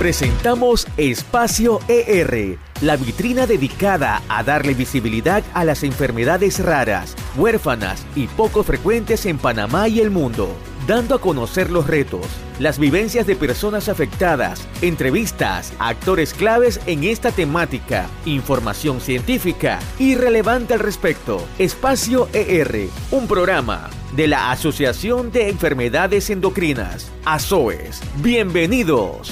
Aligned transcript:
Presentamos 0.00 0.86
Espacio 0.96 1.78
ER, 1.86 2.56
la 2.80 2.96
vitrina 2.96 3.46
dedicada 3.46 4.22
a 4.30 4.42
darle 4.42 4.72
visibilidad 4.72 5.44
a 5.52 5.62
las 5.66 5.82
enfermedades 5.82 6.58
raras, 6.58 7.14
huérfanas 7.36 8.06
y 8.16 8.26
poco 8.26 8.62
frecuentes 8.62 9.26
en 9.26 9.36
Panamá 9.36 9.88
y 9.88 10.00
el 10.00 10.10
mundo 10.10 10.56
dando 10.86 11.16
a 11.16 11.20
conocer 11.20 11.70
los 11.70 11.86
retos, 11.86 12.26
las 12.58 12.78
vivencias 12.78 13.26
de 13.26 13.36
personas 13.36 13.90
afectadas, 13.90 14.66
entrevistas 14.80 15.74
actores 15.78 16.32
claves 16.32 16.80
en 16.86 17.04
esta 17.04 17.30
temática, 17.30 18.08
información 18.24 19.02
científica 19.02 19.80
y 19.98 20.14
relevante 20.14 20.72
al 20.72 20.80
respecto. 20.80 21.46
Espacio 21.58 22.26
ER, 22.32 22.88
un 23.10 23.28
programa 23.28 23.90
de 24.16 24.28
la 24.28 24.50
Asociación 24.50 25.30
de 25.30 25.50
Enfermedades 25.50 26.30
Endocrinas, 26.30 27.12
ASOES. 27.26 28.00
Bienvenidos. 28.22 29.30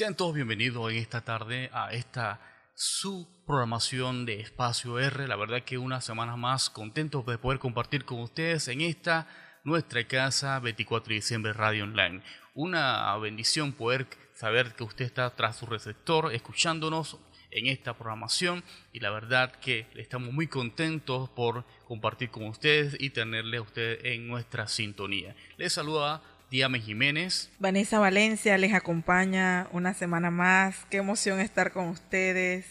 Sean 0.00 0.16
todos 0.16 0.34
bienvenidos 0.34 0.90
en 0.90 0.96
esta 0.96 1.20
tarde 1.20 1.68
a 1.74 1.92
esta 1.92 2.40
su 2.74 3.28
programación 3.46 4.24
de 4.24 4.40
Espacio 4.40 4.98
R. 4.98 5.28
La 5.28 5.36
verdad 5.36 5.62
que 5.62 5.76
una 5.76 6.00
semana 6.00 6.36
más 6.36 6.70
contentos 6.70 7.26
de 7.26 7.36
poder 7.36 7.58
compartir 7.58 8.06
con 8.06 8.20
ustedes 8.20 8.68
en 8.68 8.80
esta 8.80 9.28
nuestra 9.62 10.02
casa 10.08 10.58
24 10.58 11.10
de 11.10 11.14
diciembre 11.16 11.52
Radio 11.52 11.84
Online. 11.84 12.22
Una 12.54 13.14
bendición 13.18 13.74
poder 13.74 14.06
saber 14.32 14.74
que 14.74 14.84
usted 14.84 15.04
está 15.04 15.36
tras 15.36 15.58
su 15.58 15.66
receptor 15.66 16.32
escuchándonos 16.32 17.18
en 17.50 17.66
esta 17.66 17.92
programación 17.92 18.64
y 18.94 19.00
la 19.00 19.10
verdad 19.10 19.52
que 19.52 19.86
estamos 19.96 20.32
muy 20.32 20.46
contentos 20.46 21.28
por 21.28 21.66
compartir 21.84 22.30
con 22.30 22.46
ustedes 22.46 22.96
y 22.98 23.10
tenerle 23.10 23.58
a 23.58 23.62
ustedes 23.62 23.98
en 24.02 24.28
nuestra 24.28 24.66
sintonía. 24.66 25.36
Les 25.58 25.74
saluda 25.74 26.22
Diame 26.50 26.80
Jiménez. 26.80 27.48
Vanessa 27.60 28.00
Valencia 28.00 28.58
les 28.58 28.74
acompaña 28.74 29.68
una 29.70 29.94
semana 29.94 30.32
más. 30.32 30.84
Qué 30.90 30.96
emoción 30.96 31.38
estar 31.38 31.70
con 31.70 31.86
ustedes. 31.86 32.66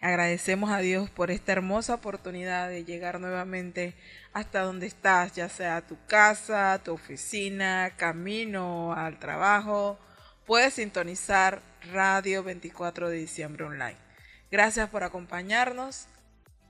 Agradecemos 0.00 0.70
a 0.70 0.80
Dios 0.80 1.10
por 1.10 1.30
esta 1.30 1.52
hermosa 1.52 1.94
oportunidad 1.94 2.68
de 2.68 2.84
llegar 2.84 3.20
nuevamente 3.20 3.94
hasta 4.32 4.62
donde 4.62 4.86
estás, 4.86 5.32
ya 5.32 5.48
sea 5.48 5.86
tu 5.86 5.96
casa, 6.08 6.80
tu 6.84 6.92
oficina, 6.92 7.92
camino 7.96 8.92
al 8.92 9.20
trabajo. 9.20 9.96
Puedes 10.44 10.74
sintonizar 10.74 11.62
Radio 11.92 12.42
24 12.42 13.08
de 13.08 13.16
diciembre 13.16 13.64
online. 13.64 13.96
Gracias 14.50 14.90
por 14.90 15.04
acompañarnos. 15.04 16.08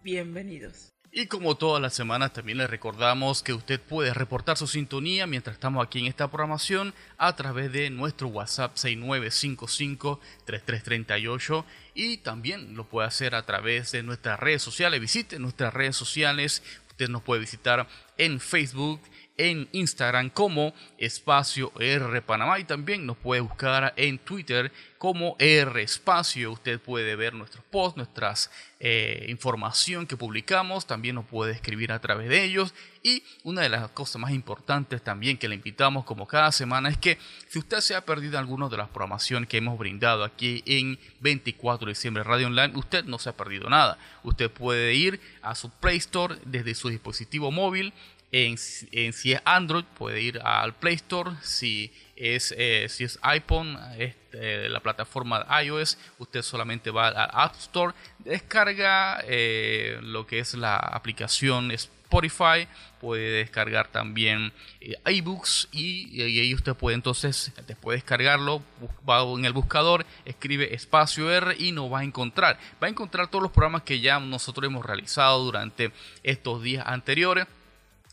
Bienvenidos. 0.02 0.93
Y 1.16 1.26
como 1.26 1.54
todas 1.54 1.80
las 1.80 1.94
semanas 1.94 2.32
también 2.32 2.58
le 2.58 2.66
recordamos 2.66 3.44
que 3.44 3.52
usted 3.52 3.80
puede 3.80 4.12
reportar 4.12 4.56
su 4.56 4.66
sintonía 4.66 5.28
mientras 5.28 5.54
estamos 5.54 5.86
aquí 5.86 6.00
en 6.00 6.06
esta 6.06 6.28
programación 6.28 6.92
a 7.18 7.36
través 7.36 7.70
de 7.70 7.88
nuestro 7.88 8.26
WhatsApp 8.26 8.74
6955-3338 8.74 11.64
y 11.94 12.16
también 12.16 12.74
lo 12.74 12.88
puede 12.88 13.06
hacer 13.06 13.36
a 13.36 13.46
través 13.46 13.92
de 13.92 14.02
nuestras 14.02 14.40
redes 14.40 14.62
sociales. 14.62 15.00
Visite 15.00 15.38
nuestras 15.38 15.72
redes 15.72 15.94
sociales. 15.94 16.64
Usted 16.90 17.08
nos 17.08 17.22
puede 17.22 17.42
visitar 17.42 17.86
en 18.18 18.40
Facebook, 18.40 19.00
en 19.36 19.68
Instagram 19.72 20.30
como 20.30 20.72
Espacio 20.98 21.72
R 21.78 22.22
Panamá 22.22 22.58
y 22.58 22.64
también 22.64 23.04
nos 23.04 23.16
puede 23.16 23.40
buscar 23.40 23.92
en 23.96 24.18
Twitter 24.18 24.70
como 24.98 25.36
R 25.38 25.82
Espacio. 25.82 26.52
Usted 26.52 26.80
puede 26.80 27.16
ver 27.16 27.34
nuestros 27.34 27.64
posts, 27.64 27.96
nuestras 27.96 28.50
eh, 28.80 29.26
información 29.28 30.06
que 30.06 30.16
publicamos, 30.16 30.86
también 30.86 31.16
nos 31.16 31.26
puede 31.26 31.52
escribir 31.52 31.92
a 31.92 32.00
través 32.00 32.28
de 32.28 32.44
ellos. 32.44 32.74
Y 33.02 33.22
una 33.42 33.62
de 33.62 33.68
las 33.68 33.90
cosas 33.90 34.20
más 34.20 34.30
importantes 34.30 35.02
también 35.02 35.36
que 35.36 35.48
le 35.48 35.56
invitamos 35.56 36.04
como 36.04 36.26
cada 36.26 36.52
semana 36.52 36.88
es 36.88 36.96
que 36.96 37.18
si 37.48 37.58
usted 37.58 37.80
se 37.80 37.94
ha 37.94 38.04
perdido 38.04 38.38
alguna 38.38 38.68
de 38.68 38.78
las 38.78 38.88
programaciones 38.88 39.48
que 39.48 39.58
hemos 39.58 39.78
brindado 39.78 40.24
aquí 40.24 40.62
en 40.64 40.98
24 41.20 41.86
de 41.86 41.92
diciembre 41.92 42.22
Radio 42.22 42.46
Online, 42.46 42.72
usted 42.76 43.04
no 43.04 43.18
se 43.18 43.28
ha 43.28 43.36
perdido 43.36 43.68
nada. 43.68 43.98
Usted 44.22 44.50
puede 44.50 44.94
ir 44.94 45.20
a 45.42 45.54
su 45.54 45.70
Play 45.70 45.98
Store 45.98 46.36
desde 46.46 46.74
su 46.74 46.88
dispositivo 46.88 47.50
móvil 47.50 47.92
en, 48.34 48.58
si 48.58 49.32
es 49.32 49.40
Android, 49.44 49.84
puede 49.96 50.20
ir 50.20 50.40
al 50.42 50.74
Play 50.74 50.94
Store. 50.94 51.30
Si 51.40 51.92
es, 52.16 52.52
eh, 52.58 52.86
si 52.88 53.04
es 53.04 53.16
iPhone, 53.22 53.78
este, 53.96 54.68
la 54.68 54.80
plataforma 54.80 55.46
iOS, 55.62 55.96
usted 56.18 56.42
solamente 56.42 56.90
va 56.90 57.08
al 57.08 57.30
App 57.32 57.54
Store, 57.54 57.94
descarga 58.18 59.20
eh, 59.24 60.00
lo 60.02 60.26
que 60.26 60.40
es 60.40 60.54
la 60.54 60.76
aplicación 60.76 61.70
Spotify, 61.70 62.66
puede 63.00 63.38
descargar 63.38 63.86
también 63.88 64.52
eh, 64.80 64.94
iBooks 65.12 65.68
y, 65.70 66.20
y, 66.20 66.40
ahí 66.40 66.54
usted 66.54 66.74
puede 66.74 66.96
entonces, 66.96 67.52
después 67.68 67.94
de 67.94 67.98
descargarlo, 67.98 68.64
va 69.08 69.22
en 69.38 69.44
el 69.44 69.52
buscador, 69.52 70.04
escribe 70.24 70.74
espacio 70.74 71.30
R 71.30 71.54
y 71.56 71.70
nos 71.70 71.92
va 71.92 72.00
a 72.00 72.04
encontrar. 72.04 72.58
Va 72.82 72.88
a 72.88 72.90
encontrar 72.90 73.28
todos 73.28 73.42
los 73.42 73.52
programas 73.52 73.82
que 73.82 74.00
ya 74.00 74.18
nosotros 74.18 74.68
hemos 74.68 74.84
realizado 74.84 75.44
durante 75.44 75.92
estos 76.24 76.64
días 76.64 76.84
anteriores 76.84 77.46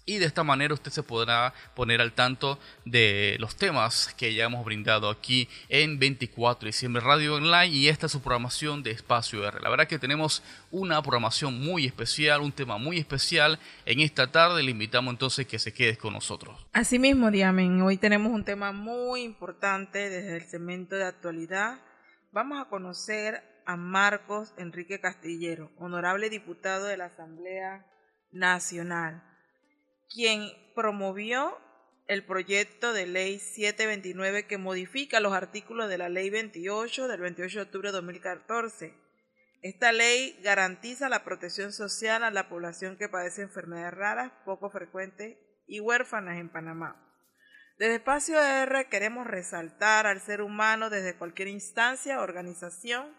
y 0.05 0.17
de 0.17 0.25
esta 0.25 0.43
manera 0.43 0.73
usted 0.73 0.91
se 0.91 1.03
podrá 1.03 1.53
poner 1.75 2.01
al 2.01 2.13
tanto 2.13 2.59
de 2.85 3.37
los 3.39 3.55
temas 3.55 4.13
que 4.17 4.33
ya 4.33 4.45
hemos 4.45 4.65
brindado 4.65 5.09
aquí 5.09 5.47
en 5.69 5.99
24 5.99 6.65
de 6.65 6.67
diciembre 6.67 7.01
Radio 7.01 7.35
Online 7.35 7.67
y 7.67 7.87
esta 7.87 8.07
es 8.07 8.11
su 8.11 8.21
programación 8.21 8.83
de 8.83 8.91
Espacio 8.91 9.47
R. 9.47 9.59
La 9.61 9.69
verdad 9.69 9.87
que 9.87 9.99
tenemos 9.99 10.43
una 10.71 11.01
programación 11.01 11.59
muy 11.59 11.85
especial, 11.85 12.41
un 12.41 12.51
tema 12.51 12.77
muy 12.77 12.97
especial 12.97 13.59
en 13.85 13.99
esta 13.99 14.31
tarde. 14.31 14.63
Le 14.63 14.71
invitamos 14.71 15.13
entonces 15.13 15.45
que 15.45 15.59
se 15.59 15.73
quede 15.73 15.97
con 15.97 16.13
nosotros. 16.13 16.67
Asimismo, 16.73 17.31
Diamen, 17.31 17.81
hoy 17.81 17.97
tenemos 17.97 18.31
un 18.31 18.43
tema 18.43 18.71
muy 18.71 19.21
importante 19.21 20.09
desde 20.09 20.37
el 20.37 20.49
segmento 20.49 20.95
de 20.95 21.05
actualidad. 21.05 21.79
Vamos 22.31 22.59
a 22.59 22.69
conocer 22.69 23.43
a 23.65 23.75
Marcos 23.75 24.53
Enrique 24.57 24.99
Castillero, 24.99 25.71
honorable 25.77 26.29
diputado 26.29 26.85
de 26.85 26.97
la 26.97 27.05
Asamblea 27.05 27.85
Nacional 28.31 29.30
quien 30.13 30.51
promovió 30.75 31.57
el 32.07 32.25
proyecto 32.25 32.93
de 32.93 33.05
ley 33.05 33.39
729 33.39 34.45
que 34.45 34.57
modifica 34.57 35.19
los 35.19 35.33
artículos 35.33 35.87
de 35.89 35.97
la 35.97 36.09
ley 36.09 36.29
28 36.29 37.07
del 37.07 37.21
28 37.21 37.57
de 37.57 37.63
octubre 37.63 37.89
de 37.89 37.93
2014. 37.93 38.93
Esta 39.61 39.91
ley 39.91 40.37
garantiza 40.43 41.07
la 41.07 41.23
protección 41.23 41.71
social 41.71 42.23
a 42.23 42.31
la 42.31 42.49
población 42.49 42.97
que 42.97 43.07
padece 43.07 43.43
enfermedades 43.43 43.93
raras, 43.93 44.31
poco 44.43 44.69
frecuentes 44.69 45.37
y 45.67 45.79
huérfanas 45.79 46.37
en 46.37 46.49
Panamá. 46.49 47.07
Desde 47.77 47.95
Espacio 47.95 48.41
R 48.41 48.89
queremos 48.89 49.25
resaltar 49.25 50.05
al 50.05 50.19
ser 50.19 50.41
humano 50.41 50.89
desde 50.89 51.17
cualquier 51.17 51.47
instancia 51.47 52.19
o 52.19 52.23
organización 52.23 53.15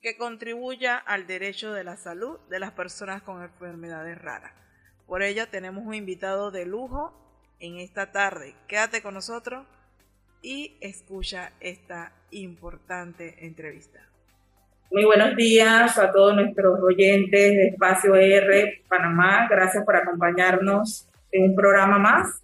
que 0.00 0.16
contribuya 0.16 0.96
al 0.96 1.26
derecho 1.26 1.72
de 1.72 1.84
la 1.84 1.96
salud 1.96 2.38
de 2.48 2.60
las 2.60 2.72
personas 2.72 3.22
con 3.22 3.42
enfermedades 3.42 4.18
raras. 4.18 4.52
Por 5.10 5.24
ello 5.24 5.48
tenemos 5.48 5.84
un 5.84 5.94
invitado 5.94 6.52
de 6.52 6.64
lujo 6.64 7.12
en 7.58 7.78
esta 7.78 8.12
tarde. 8.12 8.54
Quédate 8.68 9.02
con 9.02 9.12
nosotros 9.12 9.66
y 10.40 10.76
escucha 10.80 11.50
esta 11.58 12.12
importante 12.30 13.44
entrevista. 13.44 13.98
Muy 14.92 15.04
buenos 15.04 15.34
días 15.34 15.98
a 15.98 16.12
todos 16.12 16.36
nuestros 16.36 16.78
oyentes 16.80 17.50
de 17.56 17.68
Espacio 17.70 18.14
R 18.14 18.84
Panamá. 18.88 19.48
Gracias 19.50 19.84
por 19.84 19.96
acompañarnos 19.96 21.08
en 21.32 21.50
un 21.50 21.56
programa 21.56 21.98
más. 21.98 22.40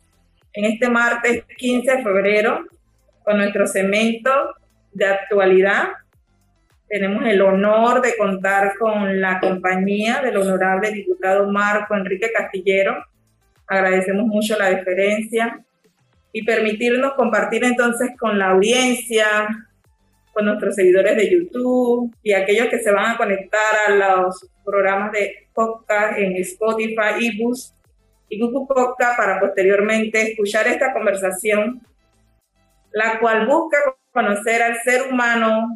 En 0.52 0.64
este 0.64 0.88
martes 0.88 1.44
15 1.58 1.98
de 1.98 2.02
febrero, 2.02 2.66
con 3.22 3.36
nuestro 3.36 3.68
cemento 3.68 4.56
de 4.90 5.06
actualidad 5.06 5.90
tenemos 6.88 7.24
el 7.26 7.42
honor 7.42 8.00
de 8.00 8.16
contar 8.16 8.76
con 8.78 9.20
la 9.20 9.40
compañía 9.40 10.20
del 10.22 10.36
honorable 10.36 10.90
diputado 10.92 11.50
Marco 11.50 11.94
Enrique 11.94 12.30
Castillero. 12.32 13.04
Agradecemos 13.66 14.26
mucho 14.26 14.56
la 14.56 14.70
deferencia 14.70 15.64
y 16.32 16.44
permitirnos 16.44 17.14
compartir 17.14 17.64
entonces 17.64 18.10
con 18.18 18.38
la 18.38 18.50
audiencia, 18.50 19.26
con 20.32 20.44
nuestros 20.44 20.76
seguidores 20.76 21.16
de 21.16 21.30
YouTube 21.30 22.14
y 22.22 22.32
aquellos 22.34 22.68
que 22.68 22.78
se 22.78 22.92
van 22.92 23.14
a 23.14 23.16
conectar 23.16 23.60
a 23.88 23.90
los 23.90 24.48
programas 24.64 25.10
de 25.12 25.48
podcast 25.54 26.18
en 26.18 26.36
Spotify, 26.36 27.14
eBooks 27.20 27.74
y 28.28 28.38
Google 28.38 28.66
Podcast 28.68 29.16
para 29.16 29.40
posteriormente 29.40 30.22
escuchar 30.22 30.68
esta 30.68 30.92
conversación, 30.92 31.80
la 32.92 33.18
cual 33.18 33.46
busca 33.46 33.78
conocer 34.12 34.62
al 34.62 34.76
ser 34.82 35.10
humano 35.10 35.68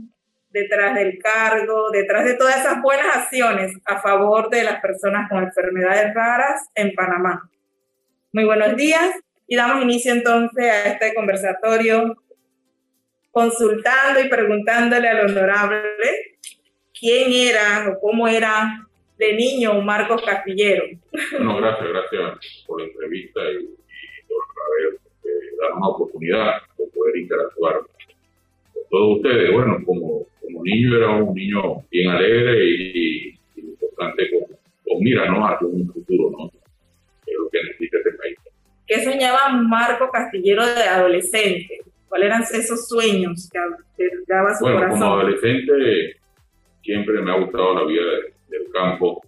detrás 0.51 0.95
del 0.95 1.19
cargo, 1.19 1.91
detrás 1.91 2.25
de 2.25 2.35
todas 2.35 2.59
esas 2.59 2.83
buenas 2.83 3.17
acciones 3.17 3.73
a 3.85 4.01
favor 4.01 4.51
de 4.51 4.65
las 4.65 4.81
personas 4.81 5.29
con 5.29 5.45
enfermedades 5.45 6.13
raras 6.15 6.69
en 6.75 6.93
Panamá. 6.95 7.49
Muy 8.33 8.45
buenos 8.45 8.77
días 8.77 9.15
y 9.47 9.57
damos 9.57 9.83
inicio 9.83 10.13
entonces 10.13 10.65
a 10.71 10.89
este 10.89 11.15
conversatorio 11.15 12.17
consultando 13.31 14.21
y 14.21 14.29
preguntándole 14.29 15.09
al 15.09 15.27
honorable 15.27 16.39
quién 16.99 17.33
era 17.33 17.89
o 17.89 18.01
cómo 18.01 18.27
era 18.27 18.87
de 19.17 19.33
niño 19.35 19.81
Marcos 19.83 20.23
Castillero. 20.23 20.85
Bueno, 21.33 21.57
gracias, 21.59 21.89
gracias 21.89 22.65
por 22.67 22.81
la 22.81 22.87
entrevista 22.87 23.41
y, 23.53 23.67
por 24.27 24.43
haber 24.67 25.01
eh, 25.25 25.57
darnos 25.61 25.79
una 25.79 25.89
oportunidad 25.89 26.63
de 26.79 26.87
poder 26.87 27.17
interactuar 27.17 27.81
todos 28.91 29.17
ustedes. 29.17 29.53
Bueno, 29.53 29.79
como, 29.87 30.27
como 30.41 30.65
niño 30.65 30.97
era 30.97 31.11
un 31.17 31.35
niño 31.35 31.83
bien 31.91 32.11
alegre 32.11 32.65
y, 32.65 33.39
importante 33.57 34.31
con, 34.31 34.57
con 34.87 35.03
mira 35.03 35.31
¿no? 35.31 35.47
hacia 35.47 35.67
un 35.67 35.91
futuro, 35.93 36.31
¿no? 36.31 36.47
Es 37.27 37.35
lo 37.39 37.49
que 37.51 37.63
necesita 37.63 37.99
este 37.99 38.13
país. 38.13 38.39
¿Qué 38.87 39.05
soñaba 39.05 39.49
Marco 39.51 40.11
Castillero 40.11 40.67
de 40.67 40.83
adolescente? 40.83 41.81
¿Cuáles 42.09 42.27
eran 42.27 42.43
esos 42.43 42.89
sueños 42.89 43.49
que 43.97 44.05
daba 44.27 44.53
su 44.55 44.65
bueno, 44.65 44.79
corazón? 44.81 44.99
Como 44.99 45.15
adolescente 45.15 46.17
siempre 46.83 47.23
me 47.23 47.31
ha 47.31 47.39
gustado 47.39 47.75
la 47.75 47.85
vida 47.85 48.03
del 48.49 48.69
campo. 48.73 49.23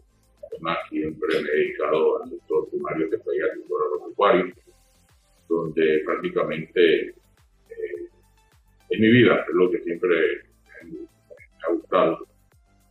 Además, 0.51 0.79
siempre 0.91 1.29
me 1.41 1.49
he 1.49 1.57
dedicado 1.59 2.23
al 2.23 2.31
sector 2.31 2.69
primario 2.71 3.09
que 3.11 3.19
fue 3.19 3.35
agricultor 3.41 3.83
agropecuario, 3.87 4.55
donde 5.49 6.03
prácticamente 6.05 7.09
eh, 7.09 7.15
es 8.93 9.01
mi 9.01 9.09
vida, 9.09 9.45
es 9.49 9.55
lo 9.55 9.71
que 9.71 9.81
siempre 9.81 10.11
me, 10.85 10.99
ha 11.67 11.73
gustado, 11.73 12.27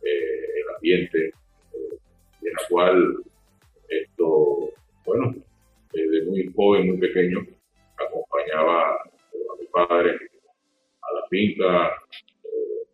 eh, 0.02 0.60
el 0.60 0.74
ambiente, 0.74 1.26
eh, 1.26 1.98
en 2.42 2.52
la 2.52 2.68
cual 2.68 3.16
esto, 3.88 4.70
bueno, 5.04 5.34
desde 5.92 6.24
muy 6.24 6.52
joven, 6.56 6.88
muy 6.88 6.98
pequeño, 6.98 7.46
acompañaba 7.96 8.94
a 8.94 9.60
mi 9.60 9.66
padre 9.66 10.16
a 11.02 11.14
la 11.14 11.28
finca 11.30 11.86
eh, 12.44 12.86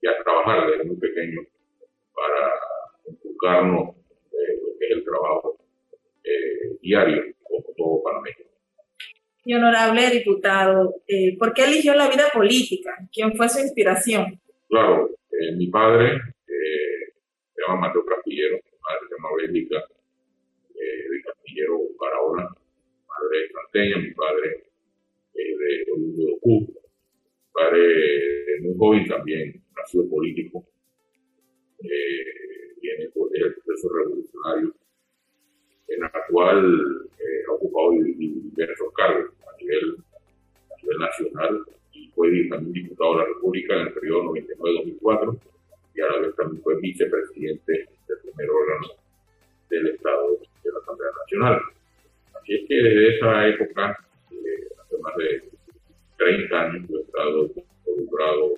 y 0.00 0.06
a 0.06 0.22
trabajar 0.22 0.70
desde 0.70 0.84
muy 0.84 0.96
pequeño 0.96 1.42
para 2.14 2.52
inculcarnos 3.06 3.88
lo 3.88 4.78
que 4.78 4.86
es 4.86 4.90
el 4.92 5.04
trabajo 5.04 5.58
diario. 6.80 7.35
Y 9.48 9.54
honorable 9.54 10.10
diputado, 10.10 10.96
eh, 11.06 11.38
¿por 11.38 11.54
qué 11.54 11.66
eligió 11.66 11.94
la 11.94 12.08
vida 12.10 12.24
política? 12.34 12.90
¿Quién 13.12 13.32
fue 13.36 13.48
su 13.48 13.60
inspiración? 13.60 14.40
Claro, 14.68 15.08
eh, 15.30 15.54
mi 15.54 15.68
padre 15.68 16.16
eh, 16.16 17.12
se 17.54 17.62
llama 17.62 17.86
Mateo 17.86 18.04
Castillero, 18.04 18.56
mi 18.56 18.78
madre 18.82 19.06
se 19.08 19.14
llama 19.14 19.28
Bélica, 19.36 19.76
eh, 20.74 21.08
de 21.10 21.22
Castillero 21.22 21.78
Barahona, 21.96 22.42
madre 22.42 23.38
de 23.38 23.48
Santeña, 23.52 23.98
mi 23.98 24.10
padre 24.14 24.64
eh, 25.34 25.56
de 25.56 25.92
Oriundo 25.92 26.26
de 26.26 26.38
Cu, 26.40 26.60
mi 26.62 27.52
padre 27.52 27.82
eh, 27.86 28.60
muy 28.62 28.74
joven 28.76 29.06
también, 29.06 29.62
nació 29.76 30.10
político, 30.10 30.66
viene 31.78 33.08
por 33.14 33.30
el 33.32 33.54
proceso 33.54 33.94
revolucionario, 33.94 34.74
en 35.88 36.00
la 36.00 36.12
cual 36.28 37.08
eh, 37.18 37.42
ha 37.48 37.52
ocupado 37.52 37.92
diversos 37.92 38.92
cargos 38.94 39.30
a 39.46 39.56
nivel, 39.60 39.96
a 40.70 40.82
nivel 40.82 40.98
nacional 40.98 41.64
y 41.92 42.08
fue 42.08 42.30
también 42.48 42.72
diputado 42.72 43.12
de 43.12 43.18
la 43.18 43.24
República 43.26 43.74
en 43.74 43.86
el 43.86 43.92
periodo 43.92 44.34
99-2004 44.34 45.38
y 45.94 46.00
a 46.00 46.06
la 46.06 46.18
vez 46.18 46.36
también 46.36 46.62
fue 46.62 46.80
vicepresidente 46.80 47.72
del 48.08 48.18
primer 48.18 48.50
órgano 48.50 48.86
del 49.70 49.86
Estado 49.88 50.30
de 50.64 50.72
la 50.72 50.78
Asamblea 50.78 51.10
Nacional. 51.20 51.62
Así 52.34 52.54
es 52.54 52.68
que 52.68 52.74
desde 52.74 53.16
esa 53.16 53.48
época, 53.48 53.98
eh, 54.30 54.68
hace 54.80 54.98
más 54.98 55.16
de 55.16 55.42
30 56.18 56.60
años, 56.60 56.90
he 56.90 57.00
estado 57.00 57.50
involucrado 57.86 58.54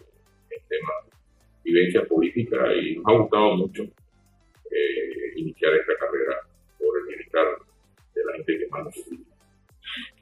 en 0.51 0.61
temas 0.69 1.07
de 1.07 1.71
vivencia 1.71 2.05
política 2.05 2.75
y 2.75 2.97
nos 2.97 3.07
ha 3.07 3.19
gustado 3.19 3.57
mucho 3.57 3.83
eh, 3.85 5.33
iniciar 5.37 5.75
esta 5.75 5.95
carrera 5.97 6.48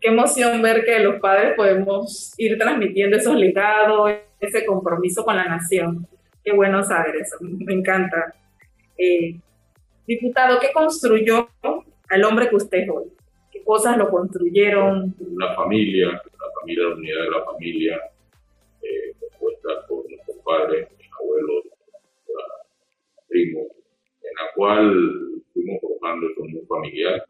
Qué 0.00 0.08
emoción 0.08 0.62
ver 0.62 0.84
que 0.84 0.98
los 1.00 1.20
padres 1.20 1.54
podemos 1.56 2.34
ir 2.38 2.58
transmitiendo 2.58 3.16
esos 3.16 3.36
legados, 3.36 4.12
ese 4.40 4.64
compromiso 4.64 5.24
con 5.24 5.36
la 5.36 5.44
nación. 5.44 6.06
Qué 6.44 6.52
bueno 6.52 6.82
saber 6.82 7.16
eso, 7.16 7.36
me 7.40 7.74
encanta. 7.74 8.34
Eh, 8.96 9.40
diputado, 10.06 10.58
¿qué 10.60 10.68
construyó 10.72 11.48
al 11.62 12.24
hombre 12.24 12.48
que 12.48 12.56
usted 12.56 12.78
es 12.78 12.88
hoy? 12.88 13.06
¿Qué 13.50 13.62
cosas 13.64 13.96
lo 13.96 14.08
construyeron? 14.10 15.14
La 15.36 15.54
familia, 15.54 16.08
la 16.08 16.60
familia, 16.60 16.84
la 16.84 16.94
unidad 16.94 17.22
de 17.22 17.30
la 17.30 17.44
familia, 17.44 18.00
eh, 18.82 19.12
compuesta 19.18 19.68
por 19.88 20.08
nuestros 20.08 20.36
padres, 20.44 20.88
mis 20.98 21.08
abuelos, 21.20 21.64
primos, 23.28 23.66
en 24.22 24.34
la 24.34 24.52
cual 24.54 25.42
fuimos 25.52 25.80
formando 25.80 26.26
unión 26.38 26.66
familiar 26.68 27.24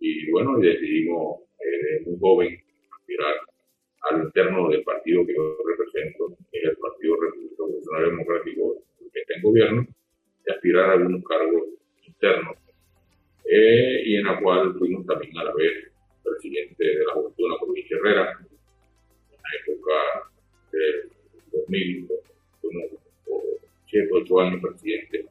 y 0.00 0.30
bueno, 0.30 0.58
y 0.58 0.66
decidimos 0.66 1.40
eh, 1.60 2.00
muy 2.06 2.18
joven 2.18 2.60
aspirar 3.00 3.34
al 4.10 4.22
interno 4.24 4.68
del 4.68 4.82
partido 4.82 5.26
que 5.26 5.34
yo 5.34 5.58
represento, 5.66 6.36
que 6.50 6.58
es 6.58 6.64
el 6.64 6.76
Partido 6.76 7.16
Revolucionario 7.20 8.10
Democrático 8.10 8.82
que 9.12 9.20
está 9.20 9.34
en 9.34 9.42
gobierno, 9.42 9.86
y 10.46 10.52
aspirar 10.52 10.90
a 10.90 10.92
algunos 10.92 11.24
cargos 11.24 11.64
internos, 12.06 12.56
eh, 13.44 14.02
y 14.04 14.16
en 14.16 14.24
la 14.24 14.40
cual 14.40 14.74
fuimos 14.78 15.06
también 15.06 15.36
a 15.38 15.44
la 15.44 15.54
vez 15.54 15.90
presidente 16.22 16.84
de 16.84 17.04
la 17.04 17.12
Juventud 17.14 17.44
de 17.44 17.50
la 17.50 17.58
provincia 17.58 17.96
Herrera, 17.96 18.38
en 19.30 19.38
la 19.42 19.72
época 19.72 20.30
del 20.72 21.10
2000, 21.52 22.08
fuimos 22.60 22.84
por 23.24 23.42
108 23.88 24.40
años 24.40 24.60
presidente, 24.60 25.26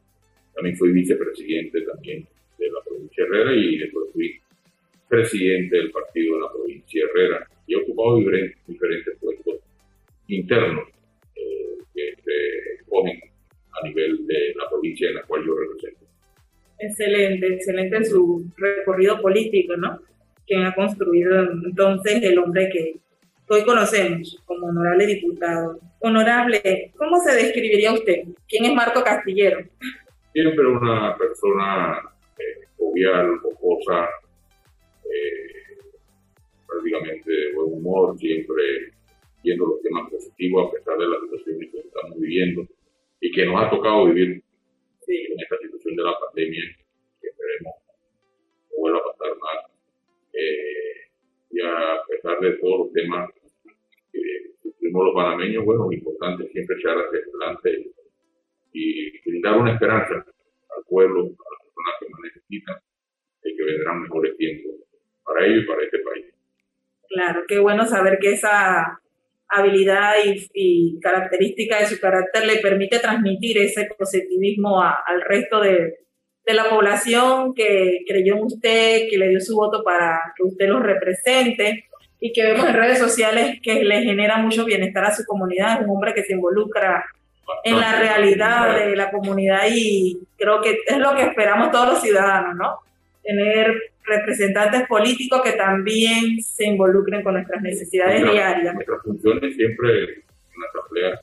también 0.54 0.76
fui 0.76 0.92
vicepresidente 0.92 1.82
también 1.82 2.28
de 2.58 2.70
la 2.70 2.82
provincia 2.84 3.24
Herrera 3.24 3.56
y 3.56 3.78
después 3.78 4.12
fui 4.14 4.42
presidente 5.08 5.78
del 5.78 5.92
partido 5.92 6.36
de 6.36 6.42
la 6.42 6.52
provincia 6.52 7.04
de 7.04 7.10
Herrera 7.10 7.48
y 7.66 7.74
he 7.74 7.78
ocupado 7.78 8.18
diferentes, 8.18 8.58
diferentes 8.68 9.18
puestos 9.20 9.56
internos 10.28 10.88
eh, 11.36 11.78
que 11.94 12.16
se 12.24 12.86
cogen 12.90 13.20
a 13.82 13.88
nivel 13.88 14.26
de 14.28 14.54
la 14.56 14.70
provincia 14.70 15.10
en 15.10 15.16
la 15.16 15.24
cual 15.24 15.46
yo 15.46 15.56
represento. 15.56 16.06
Excelente, 16.80 17.48
excelente 17.54 17.98
en 17.98 18.06
su 18.06 18.46
recorrido 18.58 19.22
político, 19.22 19.76
¿no? 19.78 20.00
Quien 20.46 20.64
ha 20.64 20.76
construido 20.76 21.52
entonces 21.66 22.22
el 22.24 22.38
hombre 22.38 22.70
que 22.72 22.96
hoy 23.50 23.64
conocemos 23.64 24.42
como 24.46 24.68
honorable 24.68 25.06
diputado. 25.08 25.80
Honorable, 26.00 26.92
¿cómo 26.98 27.20
se 27.20 27.34
describiría 27.36 27.94
usted? 27.94 28.24
¿Quién 28.48 28.66
es 28.66 28.74
Marco 28.74 29.04
Castillero? 29.04 29.60
Siempre 30.34 30.68
una 30.68 31.18
persona 31.18 32.00
eh, 32.38 32.68
jovial, 32.78 33.40
jocosa, 33.40 34.08
eh, 35.14 35.78
prácticamente 36.68 37.32
de 37.32 37.54
buen 37.54 37.74
humor, 37.74 38.18
siempre 38.18 38.64
viendo 39.44 39.66
los 39.66 39.82
temas 39.82 40.10
positivos 40.10 40.68
a 40.68 40.72
pesar 40.74 40.98
de 40.98 41.08
las 41.08 41.22
situaciones 41.22 41.72
que 41.72 41.80
estamos 41.80 42.20
viviendo 42.20 42.68
y 43.22 43.32
que 43.32 43.46
nos 43.46 43.62
ha 43.62 43.70
tocado 43.70 44.06
vivir 44.06 44.44
Sí, 45.08 45.16
en 45.16 45.40
esta 45.40 45.58
situación 45.60 45.96
de 45.96 46.04
la 46.04 46.20
pandemia, 46.20 46.64
que 47.22 47.28
esperemos 47.30 47.76
no 47.88 48.78
vuelva 48.78 49.00
a 49.00 49.04
pasar 49.04 49.38
más. 49.40 49.72
Eh, 50.34 51.08
y 51.52 51.62
a 51.62 52.04
pesar 52.10 52.38
de 52.42 52.58
todos 52.58 52.80
los 52.80 52.92
temas 52.92 53.32
que 54.12 54.20
sufrimos 54.62 55.06
los 55.06 55.16
panameños, 55.16 55.64
bueno, 55.64 55.86
lo 55.86 55.94
importante 55.94 56.44
es 56.44 56.52
siempre 56.52 56.76
echar 56.76 56.98
hacia 56.98 57.20
adelante 57.24 57.90
y 58.74 59.22
brindar 59.22 59.60
una 59.62 59.74
esperanza 59.76 60.16
al 60.16 60.84
pueblo, 60.90 61.22
a 61.22 61.48
las 61.56 61.62
personas 61.64 61.96
que 62.02 62.10
más 62.10 62.22
necesitan, 62.24 62.76
de 63.44 63.56
que 63.56 63.64
vendrán 63.64 64.02
mejores 64.02 64.36
tiempos 64.36 64.77
para 65.28 65.46
ellos 65.46 65.64
y 65.64 65.68
para 65.68 65.84
este 65.84 66.00
país. 66.00 66.26
claro, 67.10 67.44
qué 67.48 67.60
bueno 67.60 67.86
saber 67.86 68.18
que 68.20 68.32
esa 68.34 69.00
habilidad 69.50 70.14
y, 70.26 70.48
y 70.54 71.00
característica 71.00 71.80
de 71.80 71.86
su 71.86 72.00
carácter 72.00 72.46
le 72.46 72.58
permite 72.58 73.00
transmitir 73.00 73.58
ese 73.60 73.88
positivismo 73.98 74.82
a- 74.82 75.00
al 75.06 75.22
resto 75.22 75.62
de, 75.62 76.00
de 76.46 76.54
la 76.54 76.70
población 76.70 77.54
que 77.54 78.00
creyó 78.08 78.36
en 78.36 78.44
usted, 78.44 79.08
que 79.10 79.18
le 79.18 79.30
dio 79.30 79.40
su 79.40 79.56
voto 79.56 79.84
para 79.84 80.20
que 80.36 80.44
usted 80.44 80.68
los 80.68 80.82
represente 80.84 81.86
y 82.20 82.34
que 82.34 82.44
vemos 82.44 82.68
en 82.68 82.74
redes 82.76 83.00
sociales 83.00 83.60
que 83.62 83.84
le 83.84 84.02
genera 84.02 84.38
mucho 84.38 84.66
bienestar 84.66 85.06
a 85.06 85.16
su 85.16 85.24
comunidad. 85.26 85.76
Es 85.82 85.86
un 85.88 85.92
hombre 85.96 86.14
que 86.14 86.24
se 86.24 86.34
involucra 86.34 87.06
en 87.64 87.80
la 87.80 88.00
realidad 88.00 88.76
de 88.78 88.96
la 88.98 89.12
comunidad 89.12 89.62
y 89.72 90.20
creo 90.38 90.60
que 90.62 90.80
es 90.86 90.98
lo 90.98 91.16
que 91.16 91.22
esperamos 91.24 91.72
todos 91.72 91.88
los 91.94 92.02
ciudadanos, 92.02 92.56
¿no? 92.56 92.80
Tener 93.24 93.74
representantes 94.08 94.88
políticos 94.88 95.42
que 95.44 95.54
también 95.54 96.42
se 96.42 96.66
involucren 96.66 97.24
con 97.24 97.34
nuestras 97.34 97.62
necesidades 97.62 98.22
Nuestra- 98.22 98.34
diarias. 98.34 98.74
Nuestras 98.76 99.02
funciones 99.04 99.56
siempre 99.56 100.04
en 100.04 100.62
la 100.62 100.68
asamblea, 100.74 101.22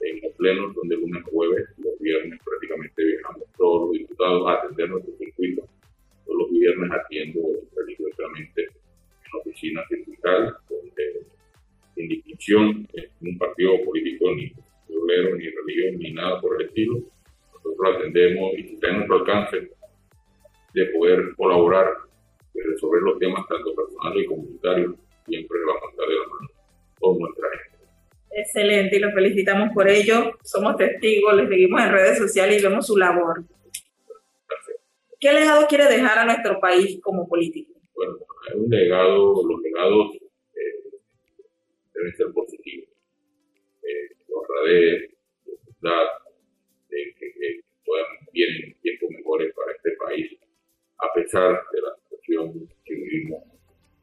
en 0.00 0.20
los 0.22 0.32
plenos, 0.36 0.74
donde 0.74 0.96
lunes 0.96 1.22
a 1.24 1.30
jueves, 1.30 1.68
los 1.78 1.98
viernes 2.00 2.38
prácticamente 2.44 3.04
viajamos 3.04 3.42
todos 3.56 3.82
los 3.88 3.92
diputados 3.92 4.48
a 4.48 4.52
atender 4.54 4.90
nuestro 4.90 5.14
circuito. 5.16 5.62
Todos 6.26 6.38
los 6.40 6.50
viernes 6.50 6.90
atiendo 6.92 7.40
religiosamente 7.76 8.62
en 8.62 9.30
la 9.32 9.38
oficina 9.40 9.82
sindical, 9.88 10.56
donde 10.68 11.22
sin 11.94 12.08
distinción, 12.08 12.88
en 12.94 13.28
un 13.32 13.38
partido 13.38 13.72
político 13.84 14.32
ni 14.34 14.52
violero, 14.88 15.36
ni 15.36 15.48
religión, 15.48 15.98
ni 15.98 16.12
nada 16.12 16.40
por 16.40 16.60
el 16.60 16.68
estilo. 16.68 16.98
Nosotros 17.54 17.96
atendemos 17.96 18.52
y 18.56 18.74
está 18.74 18.88
en 18.90 18.96
nuestro 18.96 19.16
alcance 19.18 19.70
de 20.74 20.86
poder 20.86 21.34
colaborar 21.36 21.86
y 22.58 22.68
resolver 22.68 23.02
los 23.02 23.18
temas 23.18 23.46
tanto 23.48 23.74
personales 23.74 24.24
y 24.24 24.26
comunitarios, 24.26 24.94
siempre 25.26 25.58
vamos 25.66 25.82
a 25.84 25.90
estar 25.90 26.08
de 26.08 26.14
la 26.14 26.26
mano 26.26 26.48
con 26.98 27.18
nuestra 27.18 27.48
gente. 27.50 27.78
Excelente 28.30 28.96
y 28.96 29.00
los 29.00 29.14
felicitamos 29.14 29.70
por 29.72 29.88
ello. 29.88 30.32
Somos 30.42 30.76
testigos, 30.76 31.34
les 31.34 31.48
seguimos 31.48 31.80
en 31.82 31.92
redes 31.92 32.18
sociales 32.18 32.60
y 32.60 32.64
vemos 32.64 32.86
su 32.86 32.96
labor. 32.96 33.44
¿Qué 35.20 35.32
legado 35.32 35.66
quiere 35.66 35.84
dejar 35.86 36.18
a 36.18 36.24
nuestro 36.24 36.60
país 36.60 37.00
como 37.02 37.28
político? 37.28 37.72
Bueno, 37.94 38.18
hay 38.48 38.60
un 38.60 38.70
legado, 38.70 39.42
los 39.44 39.60
legados 39.62 40.16
eh, 40.54 41.00
deben 41.94 42.16
ser 42.16 42.32
positivos. 42.32 42.88
Eh, 43.82 44.14
honradez, 44.28 45.10
humildad, 45.44 46.06
de 46.88 47.14
que, 47.18 47.32
que 47.32 47.60
puedan 47.84 48.06
vienen 48.32 48.76
tiempos 48.80 49.10
mejores 49.10 49.52
para 49.54 49.72
este 49.72 49.90
país, 49.92 50.38
a 50.98 51.12
pesar 51.14 51.60
de 51.72 51.80
la 51.80 51.97
situación 52.28 52.68
que 52.84 52.94
vivimos 52.94 53.42